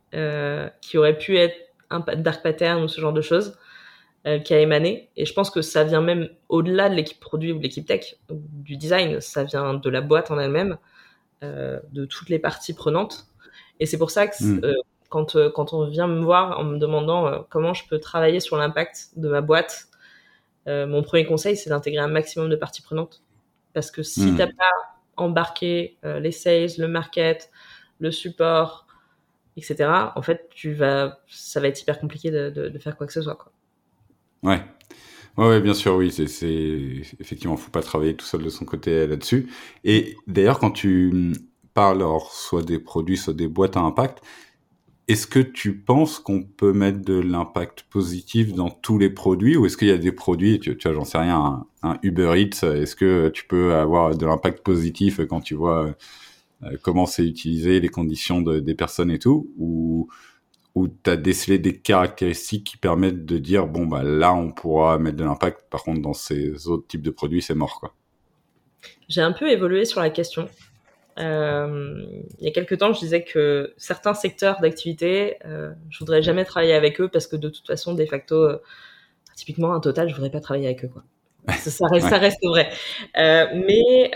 qui 0.81 0.97
aurait 0.97 1.17
pu 1.17 1.37
être 1.37 1.55
un 1.91 1.99
dark 1.99 2.41
pattern 2.41 2.81
ou 2.81 2.87
ce 2.87 2.99
genre 2.99 3.13
de 3.13 3.21
choses 3.21 3.59
qui 4.43 4.53
a 4.53 4.59
émané. 4.59 5.09
Et 5.15 5.25
je 5.25 5.33
pense 5.33 5.51
que 5.51 5.61
ça 5.61 5.83
vient 5.83 6.01
même 6.01 6.29
au-delà 6.49 6.89
de 6.89 6.95
l'équipe 6.95 7.19
produit 7.19 7.51
ou 7.51 7.59
de 7.59 7.63
l'équipe 7.63 7.85
tech, 7.85 8.15
ou 8.31 8.41
du 8.51 8.77
design. 8.77 9.21
Ça 9.21 9.43
vient 9.43 9.75
de 9.75 9.89
la 9.89 10.01
boîte 10.01 10.31
en 10.31 10.39
elle-même, 10.39 10.77
de 11.41 12.05
toutes 12.05 12.29
les 12.29 12.39
parties 12.39 12.73
prenantes. 12.73 13.27
Et 13.79 13.85
c'est 13.85 13.97
pour 13.97 14.11
ça 14.11 14.27
que 14.27 14.43
hmm 14.43 14.75
quand, 15.09 15.35
euh, 15.35 15.49
quand 15.49 15.73
on 15.73 15.87
vient 15.87 16.07
me 16.07 16.21
voir 16.21 16.59
en 16.59 16.63
me 16.63 16.77
demandant 16.77 17.27
euh, 17.27 17.39
comment 17.49 17.73
je 17.73 17.87
peux 17.87 17.99
travailler 17.99 18.39
sur 18.39 18.57
l'impact 18.57 19.09
de 19.15 19.29
ma 19.29 19.41
boîte, 19.41 19.87
euh, 20.67 20.85
mon 20.85 21.01
premier 21.01 21.25
conseil, 21.25 21.55
c'est 21.55 21.69
d'intégrer 21.69 22.01
un 22.01 22.07
maximum 22.07 22.49
de 22.49 22.55
parties 22.55 22.81
prenantes. 22.81 23.23
Parce 23.73 23.91
que 23.91 24.03
si 24.03 24.21
tu 24.21 24.31
hmm. 24.31 24.37
t'as 24.37 24.47
pas 24.47 24.71
embarqué 25.15 25.97
les 26.03 26.31
sales, 26.31 26.69
le 26.77 26.87
market, 26.87 27.49
le 27.99 28.11
support, 28.11 28.85
etc., 29.55 29.89
en 30.15 30.21
fait, 30.21 30.47
tu 30.49 30.73
vas, 30.73 31.19
ça 31.27 31.59
va 31.59 31.67
être 31.67 31.81
hyper 31.81 31.99
compliqué 31.99 32.29
de, 32.29 32.49
de, 32.49 32.79
faire 32.79 32.95
quoi 32.97 33.07
que 33.07 33.13
ce 33.13 33.21
soit. 33.21 33.35
Quoi. 33.35 33.51
Ouais. 34.43 34.63
Ouais, 35.37 35.61
bien 35.61 35.75
sûr, 35.75 35.95
oui, 35.95 36.11
c'est, 36.11 36.23
effectivement, 37.19 37.57
faut 37.57 37.69
pas 37.69 37.83
travailler 37.83 38.15
tout 38.15 38.25
seul 38.25 38.41
de 38.43 38.49
son 38.49 38.65
côté 38.65 39.05
là-dessus. 39.05 39.47
Et 39.83 40.15
d'ailleurs, 40.25 40.57
quand 40.57 40.71
tu 40.71 41.33
parles, 41.75 41.97
alors, 41.97 42.33
soit 42.33 42.63
des 42.63 42.79
produits, 42.79 43.17
soit 43.17 43.35
des 43.35 43.47
boîtes 43.47 43.77
à 43.77 43.81
impact, 43.81 44.23
est-ce 45.07 45.27
que 45.27 45.39
tu 45.39 45.77
penses 45.79 46.19
qu'on 46.19 46.43
peut 46.43 46.73
mettre 46.73 47.01
de 47.03 47.19
l'impact 47.19 47.83
positif 47.89 48.53
dans 48.53 48.69
tous 48.71 48.97
les 48.99 49.09
produits 49.11 49.57
ou 49.57 49.65
est-ce 49.65 49.77
qu'il 49.77 49.87
y 49.89 49.91
a 49.91 49.97
des 49.97 50.11
produits, 50.11 50.59
tu, 50.59 50.75
vois, 50.83 50.93
j'en 50.93 51.05
sais 51.05 51.19
rien, 51.19 51.65
un, 51.83 51.99
Uber 52.03 52.33
Eats, 52.41 52.63
est-ce 52.67 52.95
que 52.95 53.29
tu 53.29 53.45
peux 53.47 53.75
avoir 53.75 54.17
de 54.17 54.25
l'impact 54.25 54.63
positif 54.63 55.21
quand 55.29 55.41
tu 55.41 55.55
vois 55.55 55.95
euh, 56.63 56.77
comment 56.81 57.05
c'est 57.05 57.25
utilisé, 57.27 57.79
les 57.79 57.89
conditions 57.89 58.41
de, 58.41 58.59
des 58.59 58.75
personnes 58.75 59.11
et 59.11 59.19
tout, 59.19 59.51
ou 59.57 60.09
ou 60.77 60.87
tu 60.87 61.09
as 61.09 61.17
décelé 61.17 61.57
des 61.57 61.79
caractéristiques 61.79 62.67
qui 62.67 62.77
permettent 62.77 63.25
de 63.25 63.39
dire 63.39 63.65
bon 63.65 63.87
bah 63.87 64.03
là 64.03 64.31
on 64.35 64.51
pourra 64.51 64.99
mettre 64.99 65.17
de 65.17 65.23
l'impact, 65.23 65.65
par 65.71 65.81
contre 65.81 66.03
dans 66.03 66.13
ces 66.13 66.67
autres 66.67 66.85
types 66.87 67.01
de 67.01 67.09
produits 67.09 67.41
c'est 67.41 67.55
mort 67.55 67.79
quoi. 67.79 67.95
J'ai 69.09 69.21
un 69.21 69.31
peu 69.31 69.49
évolué 69.49 69.85
sur 69.85 70.01
la 70.01 70.11
question. 70.11 70.47
Euh, 71.17 72.05
il 72.37 72.45
y 72.45 72.47
a 72.47 72.51
quelques 72.51 72.77
temps, 72.77 72.93
je 72.93 72.99
disais 72.99 73.23
que 73.23 73.73
certains 73.77 74.13
secteurs 74.13 74.59
d'activité, 74.61 75.37
euh, 75.45 75.71
je 75.89 75.97
voudrais 75.97 76.21
jamais 76.21 76.45
travailler 76.45 76.75
avec 76.75 77.01
eux 77.01 77.07
parce 77.07 77.25
que 77.25 77.35
de 77.35 77.49
toute 77.49 77.65
façon, 77.65 77.95
de 77.95 78.05
facto, 78.05 78.35
euh, 78.35 78.61
typiquement 79.35 79.73
un 79.73 79.79
total, 79.79 80.09
je 80.09 80.13
voudrais 80.13 80.29
pas 80.29 80.41
travailler 80.41 80.67
avec 80.67 80.85
eux. 80.85 80.89
Quoi. 80.89 81.03
Ça, 81.55 81.87
reste, 81.87 82.09
ça 82.09 82.17
reste 82.17 82.45
vrai. 82.45 82.69
Euh, 83.17 83.47
mais 83.55 84.11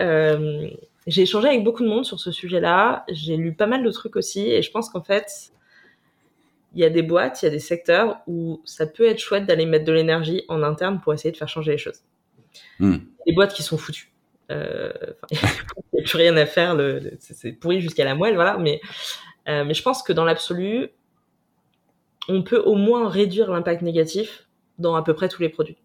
j'ai 1.08 1.24
échangé 1.24 1.48
avec 1.48 1.64
beaucoup 1.64 1.82
de 1.82 1.90
monde 1.90 2.06
sur 2.06 2.20
ce 2.20 2.32
sujet-là. 2.32 3.04
J'ai 3.10 3.36
lu 3.36 3.54
pas 3.54 3.66
mal 3.66 3.84
de 3.84 3.90
trucs 3.90 4.16
aussi, 4.16 4.52
et 4.52 4.62
je 4.62 4.70
pense 4.70 4.90
qu'en 4.90 5.02
fait, 5.02 5.52
il 6.74 6.80
y 6.80 6.86
a 6.86 6.90
des 6.90 7.02
boîtes, 7.02 7.42
il 7.42 7.46
y 7.46 7.48
a 7.48 7.52
des 7.52 7.60
secteurs 7.60 8.18
où 8.28 8.62
ça 8.66 8.86
peut 8.86 9.06
être 9.06 9.20
chouette 9.20 9.46
d'aller 9.46 9.66
mettre 9.66 9.86
de 9.86 9.92
l'énergie 9.92 10.44
en 10.48 10.64
interne 10.64 11.02
pour 11.02 11.14
essayer 11.14 11.32
de 11.32 11.38
faire 11.38 11.50
changer 11.50 11.74
les 11.74 11.78
choses. 11.78 12.02
Hmm. 12.80 12.98
Des 13.26 13.34
boîtes 13.34 13.54
qui 13.54 13.64
sont 13.64 13.78
foutues. 13.78 14.12
Euh, 14.52 14.92
il 15.32 15.38
n'y 15.94 16.02
a 16.02 16.04
plus 16.04 16.18
rien 16.18 16.36
à 16.38 16.46
faire, 16.46 16.76
le, 16.76 17.14
c'est 17.20 17.54
pourri 17.54 17.82
jusqu'à 17.82 18.06
la 18.06 18.16
moelle, 18.16 18.36
voilà. 18.36 18.58
Mais, 18.58 18.82
euh, 19.48 19.64
mais 19.66 19.74
je 19.74 19.84
pense 19.84 20.04
que 20.04 20.14
dans 20.14 20.26
l'absolu, 20.26 20.90
on 22.28 22.44
peut 22.44 22.60
au 22.60 22.76
moins 22.76 23.10
réduire 23.10 23.52
l'impact 23.52 23.82
négatif 23.82 24.48
dans 24.80 24.96
à 24.96 25.04
peu 25.04 25.14
près 25.14 25.30
tous 25.30 25.42
les 25.42 25.50
produits. 25.50 25.78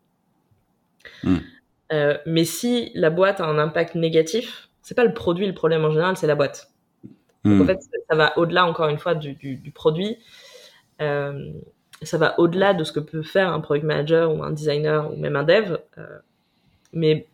Hmm. 1.23 1.39
Euh, 1.93 2.19
mais 2.27 2.45
si 2.45 2.91
la 2.95 3.11
boîte 3.11 3.41
a 3.41 3.45
un 3.45 3.59
impact 3.59 3.95
négatif, 3.95 4.69
c'est 4.83 4.95
pas 4.95 5.05
le 5.05 5.15
produit 5.15 5.47
le 5.47 5.55
problème 5.55 5.85
en 5.85 5.91
général, 5.91 6.17
c'est 6.17 6.27
la 6.27 6.35
boîte. 6.35 6.73
Donc, 7.45 7.61
en 7.61 7.65
hmm. 7.65 7.67
fait, 7.67 7.79
ça 8.11 8.17
va 8.17 8.37
au-delà 8.39 8.67
encore 8.67 8.89
une 8.89 8.99
fois 8.99 9.15
du, 9.15 9.35
du, 9.35 9.71
produit. 9.71 10.19
Euh, 11.01 11.53
ça 12.03 12.19
va 12.19 12.39
au-delà 12.39 12.75
de 12.75 12.85
ce 12.85 12.93
que 12.93 13.01
peut 13.01 13.23
faire 13.23 13.53
un 13.53 13.61
product 13.61 13.85
manager 13.85 14.35
ou 14.35 14.43
un 14.43 14.53
designer 14.53 15.11
ou 15.13 15.17
même 15.17 15.37
un 15.37 15.45
dev. 15.45 15.79
Euh, 15.99 16.19
mais 16.93 17.27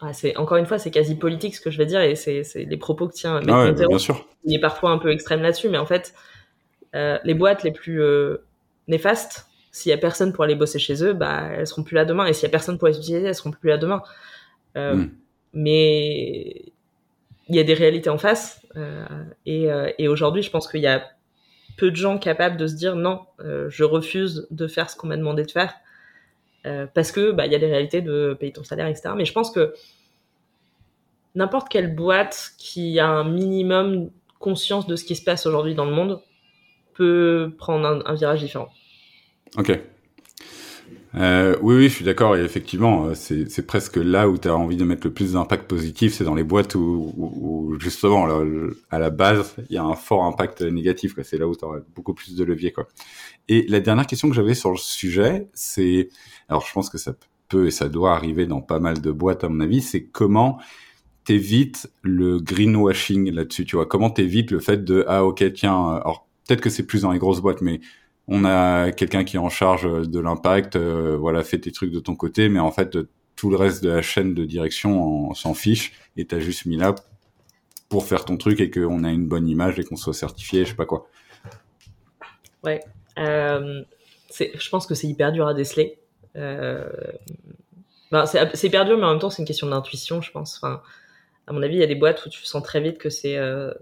ah, 0.00 0.12
c'est 0.12 0.36
encore 0.36 0.58
une 0.58 0.66
fois, 0.66 0.78
c'est 0.78 0.90
quasi 0.90 1.16
politique 1.16 1.54
ce 1.54 1.60
que 1.60 1.70
je 1.70 1.78
vais 1.78 1.86
dire 1.86 2.00
et 2.00 2.14
c'est 2.16 2.42
les 2.56 2.76
propos 2.76 3.08
que 3.08 3.14
tient 3.14 3.40
ah 3.48 3.70
bien 3.72 3.98
sûr. 3.98 4.26
Il 4.44 4.54
est 4.54 4.60
parfois 4.60 4.90
un 4.90 4.98
peu 4.98 5.10
extrême 5.10 5.40
là-dessus, 5.40 5.68
mais 5.68 5.78
en 5.78 5.86
fait, 5.86 6.14
euh, 6.94 7.18
les 7.24 7.34
boîtes 7.34 7.62
les 7.62 7.72
plus 7.72 8.02
néfastes, 8.88 9.46
s'il 9.72 9.90
y 9.90 9.92
a 9.92 9.98
personne 9.98 10.32
pour 10.32 10.44
aller 10.44 10.54
bosser 10.54 10.78
chez 10.78 11.02
eux, 11.04 11.12
bah 11.12 11.48
elles 11.52 11.66
seront 11.66 11.82
plus 11.82 11.94
là 11.94 12.04
demain. 12.04 12.26
Et 12.26 12.32
s'il 12.32 12.44
y 12.44 12.46
a 12.46 12.50
personne 12.50 12.78
pour 12.78 12.88
les 12.88 12.96
utiliser, 12.98 13.26
elles 13.26 13.34
seront 13.34 13.50
plus 13.50 13.68
là 13.68 13.78
demain. 13.78 14.02
Hmm. 14.74 15.06
Mais 15.54 16.72
il 17.48 17.54
y 17.54 17.58
a 17.58 17.62
des 17.62 17.74
réalités 17.74 18.10
en 18.10 18.18
face. 18.18 18.60
et, 19.46 19.68
et 19.98 20.08
aujourd'hui, 20.08 20.42
je 20.42 20.50
pense 20.50 20.68
qu'il 20.68 20.82
y 20.82 20.86
a 20.86 21.02
peu 21.76 21.90
de 21.90 21.96
gens 21.96 22.18
capables 22.18 22.56
de 22.56 22.66
se 22.66 22.74
dire 22.74 22.96
non, 22.96 23.20
je 23.38 23.84
refuse 23.84 24.46
de 24.50 24.66
faire 24.66 24.90
ce 24.90 24.96
qu'on 24.96 25.08
m'a 25.08 25.16
demandé 25.16 25.44
de 25.44 25.50
faire 25.50 25.74
euh, 26.66 26.86
parce 26.92 27.12
que 27.12 27.30
bah 27.30 27.46
il 27.46 27.52
y 27.52 27.54
a 27.54 27.58
des 27.58 27.66
réalités 27.66 28.02
de 28.02 28.36
payer 28.38 28.52
ton 28.52 28.64
salaire, 28.64 28.86
etc. 28.86 29.10
Mais 29.16 29.24
je 29.24 29.32
pense 29.32 29.50
que 29.50 29.74
n'importe 31.34 31.68
quelle 31.68 31.94
boîte 31.94 32.52
qui 32.58 32.98
a 32.98 33.06
un 33.06 33.24
minimum 33.24 34.10
conscience 34.40 34.86
de 34.86 34.96
ce 34.96 35.04
qui 35.04 35.14
se 35.14 35.22
passe 35.22 35.46
aujourd'hui 35.46 35.74
dans 35.74 35.84
le 35.84 35.92
monde 35.92 36.20
peut 36.94 37.54
prendre 37.58 38.02
un, 38.04 38.14
virage 38.14 38.40
différent. 38.40 38.68
Ok. 39.56 39.78
Euh, 41.14 41.56
oui, 41.62 41.76
oui, 41.76 41.88
je 41.88 41.94
suis 41.94 42.04
d'accord. 42.04 42.36
Et 42.36 42.42
effectivement, 42.42 43.06
euh, 43.06 43.14
c'est 43.14 43.66
presque 43.66 43.96
là 43.96 44.28
où 44.28 44.36
tu 44.36 44.48
as 44.48 44.56
envie 44.56 44.76
de 44.76 44.84
mettre 44.84 45.06
le 45.06 45.12
plus 45.12 45.32
d'impact 45.32 45.66
positif. 45.66 46.14
C'est 46.14 46.24
dans 46.24 46.34
les 46.34 46.44
boîtes 46.44 46.74
où, 46.74 47.76
justement, 47.80 48.28
à 48.90 48.98
la 48.98 49.10
base, 49.10 49.56
il 49.70 49.74
y 49.74 49.78
a 49.78 49.84
un 49.84 49.94
fort 49.94 50.24
impact 50.24 50.62
négatif. 50.62 51.14
C'est 51.22 51.38
là 51.38 51.48
où 51.48 51.56
tu 51.56 51.64
auras 51.64 51.78
beaucoup 51.94 52.12
plus 52.12 52.36
de 52.36 52.44
levier. 52.44 52.74
Et 53.48 53.64
la 53.68 53.80
dernière 53.80 54.06
question 54.06 54.28
que 54.28 54.34
j'avais 54.34 54.54
sur 54.54 54.70
le 54.70 54.76
sujet, 54.76 55.48
c'est... 55.54 56.08
Alors, 56.48 56.66
je 56.66 56.72
pense 56.72 56.90
que 56.90 56.98
ça 56.98 57.14
peut 57.48 57.66
et 57.66 57.70
ça 57.70 57.88
doit 57.88 58.14
arriver 58.14 58.46
dans 58.46 58.60
pas 58.60 58.80
mal 58.80 59.00
de 59.00 59.10
boîtes, 59.10 59.44
à 59.44 59.48
mon 59.48 59.60
avis. 59.60 59.80
C'est 59.80 60.04
comment 60.04 60.58
t'évites 61.24 61.90
le 62.02 62.38
greenwashing 62.38 63.30
là-dessus, 63.32 63.64
tu 63.64 63.76
vois? 63.76 63.86
Comment 63.86 64.10
t'évites 64.10 64.50
le 64.50 64.60
fait 64.60 64.84
de 64.84 65.04
ah 65.08 65.24
ok 65.24 65.52
tiens, 65.54 65.96
alors 65.96 66.26
peut-être 66.46 66.60
que 66.60 66.70
c'est 66.70 66.84
plus 66.84 67.02
dans 67.02 67.10
les 67.10 67.18
grosses 67.18 67.40
boîtes, 67.40 67.62
mais 67.62 67.80
on 68.28 68.44
a 68.44 68.90
quelqu'un 68.92 69.24
qui 69.24 69.36
est 69.36 69.40
en 69.40 69.48
charge 69.48 70.08
de 70.08 70.20
l'impact, 70.20 70.76
euh, 70.76 71.16
voilà, 71.16 71.44
fais 71.44 71.58
tes 71.58 71.72
trucs 71.72 71.92
de 71.92 72.00
ton 72.00 72.14
côté, 72.14 72.48
mais 72.48 72.58
en 72.58 72.72
fait, 72.72 72.98
tout 73.36 73.50
le 73.50 73.56
reste 73.56 73.84
de 73.84 73.90
la 73.90 74.02
chaîne 74.02 74.34
de 74.34 74.44
direction 74.44 75.32
s'en 75.34 75.54
fiche 75.54 75.92
et 76.16 76.24
t'as 76.24 76.40
juste 76.40 76.66
mis 76.66 76.76
là 76.76 76.94
pour 77.88 78.04
faire 78.04 78.24
ton 78.24 78.36
truc 78.36 78.60
et 78.60 78.70
qu'on 78.70 79.04
a 79.04 79.10
une 79.10 79.28
bonne 79.28 79.48
image 79.48 79.78
et 79.78 79.84
qu'on 79.84 79.96
soit 79.96 80.14
certifié, 80.14 80.64
je 80.64 80.70
sais 80.70 80.76
pas 80.76 80.86
quoi. 80.86 81.08
Ouais, 82.64 82.80
euh, 83.18 83.82
je 84.38 84.68
pense 84.70 84.86
que 84.86 84.94
c'est 84.94 85.06
hyper 85.06 85.32
dur 85.32 85.46
à 85.46 85.54
déceler. 85.54 85.98
Euh, 86.36 86.88
ben, 88.10 88.26
c'est 88.26 88.64
hyper 88.64 88.84
dur, 88.84 88.98
mais 88.98 89.04
en 89.04 89.10
même 89.10 89.18
temps, 89.18 89.30
c'est 89.30 89.42
une 89.42 89.46
question 89.46 89.68
d'intuition, 89.68 90.20
je 90.20 90.30
pense. 90.30 90.56
Enfin, 90.56 90.82
à 91.46 91.52
mon 91.52 91.62
avis, 91.62 91.76
il 91.76 91.80
y 91.80 91.84
a 91.84 91.86
des 91.86 91.94
boîtes 91.94 92.24
où 92.26 92.28
tu 92.28 92.44
sens 92.44 92.62
très 92.62 92.80
vite 92.80 92.98
que 92.98 93.10
c'est 93.10 93.36
euh, 93.36 93.72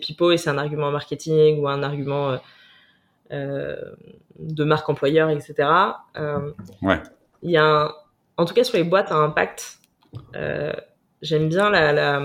pipeau 0.00 0.32
et 0.32 0.36
c'est 0.36 0.50
un 0.50 0.58
argument 0.58 0.90
marketing 0.90 1.60
ou 1.60 1.68
un 1.68 1.82
argument 1.82 2.30
euh, 2.30 2.36
de 3.30 4.64
marque 4.64 4.88
employeur, 4.88 5.30
etc. 5.30 5.68
Euh, 6.16 6.52
ouais. 6.82 7.00
Il 7.42 7.50
y 7.50 7.56
a 7.56 7.92
en 8.36 8.44
tout 8.44 8.54
cas 8.54 8.64
sur 8.64 8.76
les 8.76 8.84
boîtes 8.84 9.12
à 9.12 9.16
impact, 9.16 9.78
euh, 10.34 10.72
j'aime 11.20 11.48
bien 11.48 11.68
la, 11.70 12.20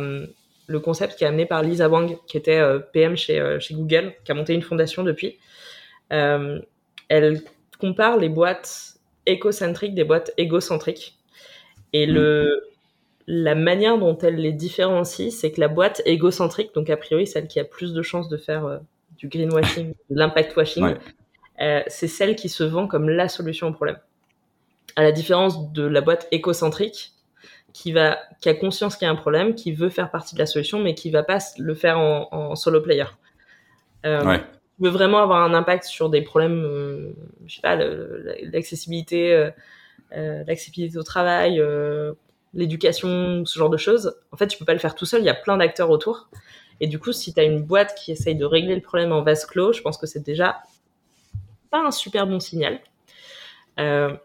le 0.68 0.80
concept 0.80 1.16
qui 1.18 1.26
est 1.26 1.28
amené 1.28 1.46
par 1.46 1.62
Lisa 1.62 1.90
Wang, 1.90 2.18
qui 2.26 2.38
était 2.38 2.62
PM 2.94 3.18
chez, 3.18 3.58
chez 3.60 3.74
Google, 3.74 4.14
qui 4.24 4.32
a 4.32 4.36
monté 4.36 4.54
une 4.54 4.62
fondation 4.62 5.04
depuis. 5.04 5.38
elle 6.10 7.42
compare 7.80 8.18
les 8.18 8.30
boîtes 8.30 8.96
écocentriques 9.26 9.94
des 9.94 10.06
boîtes 10.06 10.32
égocentriques. 10.38 11.18
Et 11.92 12.06
le, 12.06 12.64
la 13.28 13.56
manière 13.56 13.98
dont 13.98 14.18
elle 14.18 14.36
les 14.36 14.54
différencie, 14.54 15.34
c'est 15.34 15.52
que 15.52 15.60
la 15.60 15.68
boîte 15.68 16.02
égocentrique, 16.06 16.74
donc 16.74 16.90
a 16.90 16.98
priori 16.98 17.28
celle 17.28 17.48
qui 17.48 17.60
a 17.60 17.66
plus 17.66 17.94
de 17.94 18.02
chances 18.02 18.30
de 18.30 18.38
faire 18.38 18.80
du 19.18 19.28
greenwashing, 19.28 19.94
de 20.10 20.16
l'impact 20.16 20.56
washing, 20.56 20.96
euh, 21.62 21.82
c'est 21.88 22.08
celle 22.08 22.36
qui 22.36 22.50
se 22.50 22.64
vend 22.64 22.88
comme 22.88 23.10
la 23.10 23.30
solution 23.30 23.68
au 23.68 23.74
problème. 23.74 23.98
À 24.96 25.04
la 25.04 25.12
différence 25.12 25.72
de 25.74 25.84
la 25.84 26.02
boîte 26.02 26.28
écocentrique, 26.32 27.16
qui 27.76 27.92
va, 27.92 28.18
qui 28.40 28.48
a 28.48 28.54
conscience 28.54 28.96
qu'il 28.96 29.06
y 29.06 29.10
a 29.10 29.12
un 29.12 29.18
problème, 29.18 29.54
qui 29.54 29.74
veut 29.74 29.90
faire 29.90 30.10
partie 30.10 30.34
de 30.34 30.40
la 30.40 30.46
solution, 30.46 30.80
mais 30.80 30.96
qui 30.96 31.12
va 31.12 31.24
pas 31.24 31.40
le 31.58 31.76
faire 31.76 32.00
en, 32.00 32.56
solo 32.56 32.80
player. 32.80 33.04
Euh, 34.06 34.38
veut 34.80 34.90
vraiment 34.90 35.22
avoir 35.22 35.44
un 35.44 35.54
impact 35.54 35.84
sur 35.84 36.10
des 36.10 36.22
problèmes, 36.22 36.64
euh, 36.64 37.12
je 37.46 37.56
sais 37.56 37.62
pas, 37.62 37.76
l'accessibilité, 37.76 39.34
euh, 40.14 40.44
l'accessibilité 40.48 40.98
au 40.98 41.04
travail, 41.04 41.62
l'éducation, 42.54 43.46
ce 43.46 43.60
genre 43.60 43.70
de 43.70 43.78
choses. 43.78 44.16
En 44.32 44.38
fait, 44.38 44.48
tu 44.48 44.58
peux 44.58 44.64
pas 44.64 44.74
le 44.74 44.80
faire 44.80 44.96
tout 44.96 45.06
seul. 45.06 45.20
Il 45.22 45.26
y 45.26 45.30
a 45.30 45.34
plein 45.36 45.58
d'acteurs 45.58 45.90
autour. 45.90 46.30
Et 46.80 46.88
du 46.88 47.00
coup, 47.00 47.14
si 47.14 47.34
tu 47.34 47.40
as 47.40 47.44
une 47.44 47.62
boîte 47.62 47.96
qui 47.96 48.12
essaye 48.12 48.36
de 48.36 48.46
régler 48.46 48.76
le 48.76 48.82
problème 48.82 49.12
en 49.12 49.22
vase 49.22 49.46
clos, 49.46 49.74
je 49.74 49.82
pense 49.82 49.98
que 49.98 50.08
c'est 50.08 50.24
déjà 50.24 50.62
pas 51.70 51.80
un 51.80 51.92
super 51.92 52.28
bon 52.28 52.40
signal. 52.40 52.80
Euh, 53.80 54.16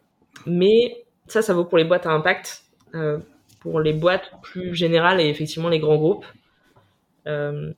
mais 0.46 1.04
ça, 1.26 1.42
ça 1.42 1.54
vaut 1.54 1.64
pour 1.64 1.78
les 1.78 1.84
boîtes 1.84 2.06
à 2.06 2.10
impact. 2.10 2.64
Euh, 2.94 3.18
pour 3.60 3.80
les 3.80 3.92
boîtes 3.92 4.32
plus 4.42 4.74
générales 4.74 5.20
et 5.20 5.28
effectivement 5.28 5.68
les 5.68 5.78
grands 5.78 5.98
groupes, 5.98 6.24
euh, 7.26 7.72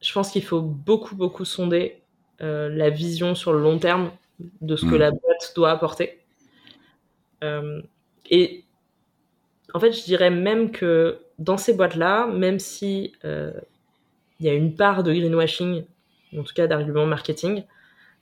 je 0.00 0.12
pense 0.14 0.30
qu'il 0.30 0.42
faut 0.42 0.62
beaucoup, 0.62 1.14
beaucoup 1.14 1.44
sonder 1.44 2.00
la 2.40 2.88
vision 2.88 3.34
sur 3.34 3.52
le 3.52 3.60
long 3.60 3.78
terme 3.78 4.12
de 4.60 4.76
ce 4.76 4.86
que 4.86 4.94
mm. 4.94 4.98
la 4.98 5.10
boîte 5.10 5.52
doit 5.56 5.70
apporter. 5.70 6.20
et 8.30 8.64
en 9.74 9.80
fait, 9.80 9.92
je 9.92 10.04
dirais 10.04 10.30
même 10.30 10.70
que 10.70 11.20
dans 11.38 11.56
ces 11.56 11.72
boîtes-là, 11.72 12.26
même 12.26 12.58
si 12.58 13.12
euh, 13.24 13.52
il 14.40 14.46
y 14.46 14.48
a 14.48 14.54
une 14.54 14.74
part 14.74 15.02
de 15.02 15.12
greenwashing, 15.12 15.84
en 16.36 16.42
tout 16.42 16.54
cas 16.54 16.66
d'argument 16.66 17.06
marketing, 17.06 17.64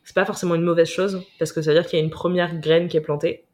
c'est 0.04 0.14
pas 0.14 0.24
forcément 0.24 0.54
une 0.54 0.62
mauvaise 0.62 0.88
chose 0.88 1.22
parce 1.38 1.52
que 1.52 1.62
ça 1.62 1.72
veut 1.72 1.80
dire 1.80 1.88
qu'il 1.88 1.98
y 1.98 2.02
a 2.02 2.04
une 2.04 2.10
première 2.10 2.58
graine 2.60 2.88
qui 2.88 2.96
est 2.96 3.00
plantée. 3.00 3.44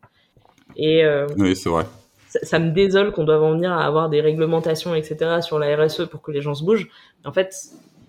Et 0.76 1.04
euh, 1.04 1.26
oui, 1.38 1.56
c'est 1.56 1.68
vrai. 1.68 1.86
Ça, 2.28 2.58
me 2.58 2.70
désole 2.70 3.12
qu'on 3.12 3.24
doive 3.24 3.42
en 3.42 3.52
venir 3.52 3.72
à 3.72 3.84
avoir 3.84 4.08
des 4.08 4.22
réglementations, 4.22 4.94
etc., 4.94 5.40
sur 5.42 5.58
la 5.58 5.76
RSE 5.76 6.06
pour 6.06 6.22
que 6.22 6.32
les 6.32 6.40
gens 6.40 6.54
se 6.54 6.64
bougent. 6.64 6.88
en 7.26 7.32
fait, 7.32 7.54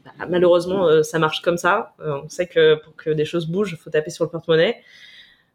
bah, 0.05 0.25
malheureusement, 0.29 0.87
euh, 0.87 1.03
ça 1.03 1.19
marche 1.19 1.41
comme 1.41 1.57
ça. 1.57 1.93
on 1.99 2.29
sait 2.29 2.47
que 2.47 2.75
pour 2.75 2.95
que 2.95 3.09
des 3.09 3.25
choses 3.25 3.47
bougent, 3.47 3.73
il 3.73 3.77
faut 3.77 3.89
taper 3.89 4.11
sur 4.11 4.23
le 4.23 4.29
porte-monnaie. 4.29 4.81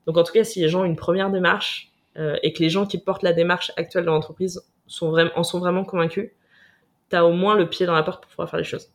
Donc, 0.06 0.18
en 0.18 0.22
tout 0.22 0.32
cas, 0.32 0.44
si 0.44 0.60
les 0.60 0.68
gens 0.68 0.82
ont 0.82 0.84
une 0.84 0.96
première 0.96 1.30
démarche 1.30 1.90
et 2.42 2.52
que 2.52 2.60
les 2.60 2.68
gens 2.68 2.84
qui 2.84 2.98
portent 2.98 3.22
la 3.22 3.32
démarche 3.32 3.70
actuelle 3.76 4.04
de 4.04 4.10
l'entreprise 4.10 4.60
sont 4.88 5.10
vraiment, 5.10 5.30
en 5.36 5.44
sont 5.44 5.60
vraiment 5.60 5.84
convaincus, 5.84 6.30
tu 7.10 7.16
as 7.16 7.24
au 7.24 7.32
moins 7.32 7.56
le 7.56 7.68
pied 7.68 7.86
dans 7.86 7.94
la 7.94 8.02
porte 8.02 8.22
pour 8.22 8.30
pouvoir 8.30 8.50
faire 8.50 8.58
les 8.58 8.64
choses. 8.64 8.90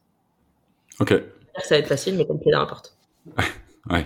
Ok. 1.00 1.14
Ça 1.64 1.76
va 1.76 1.80
être 1.80 1.88
facile, 1.88 2.16
mais 2.16 2.26
le 2.28 2.38
pied 2.38 2.52
dans 2.52 2.60
la 2.60 2.66
porte. 2.66 2.98
ouais. 3.90 4.06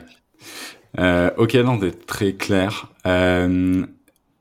Euh, 1.00 1.32
ok, 1.38 1.56
non, 1.56 1.78
d'être 1.78 2.06
très 2.06 2.34
clair. 2.34 2.92
Euh, 3.06 3.86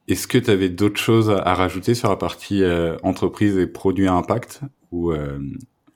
est-ce 0.08 0.26
que 0.26 0.38
tu 0.38 0.50
avais 0.50 0.68
d'autres 0.68 1.00
choses 1.00 1.30
à 1.30 1.54
rajouter 1.54 1.94
sur 1.94 2.08
la 2.08 2.16
partie 2.16 2.62
euh, 2.62 2.96
entreprise 3.02 3.58
et 3.58 3.66
produits 3.66 4.08
à 4.08 4.12
impact? 4.12 4.60
Ou 4.92 5.12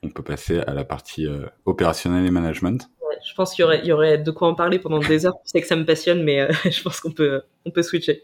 on 0.03 0.09
peut 0.09 0.21
passer 0.21 0.59
à 0.59 0.73
la 0.73 0.83
partie 0.83 1.27
opérationnelle 1.65 2.25
et 2.25 2.31
management? 2.31 2.89
Je 3.27 3.33
pense 3.33 3.53
qu'il 3.53 3.63
y 3.63 3.65
aurait, 3.65 3.85
y 3.85 3.91
aurait 3.91 4.17
de 4.17 4.31
quoi 4.31 4.47
en 4.47 4.55
parler 4.55 4.79
pendant 4.79 4.99
des 4.99 5.25
heures. 5.25 5.35
Je 5.45 5.51
sais 5.51 5.61
que 5.61 5.67
ça 5.67 5.75
me 5.75 5.85
passionne, 5.85 6.23
mais 6.23 6.47
je 6.69 6.81
pense 6.83 6.99
qu'on 6.99 7.11
peut, 7.11 7.41
on 7.65 7.71
peut 7.71 7.83
switcher. 7.83 8.21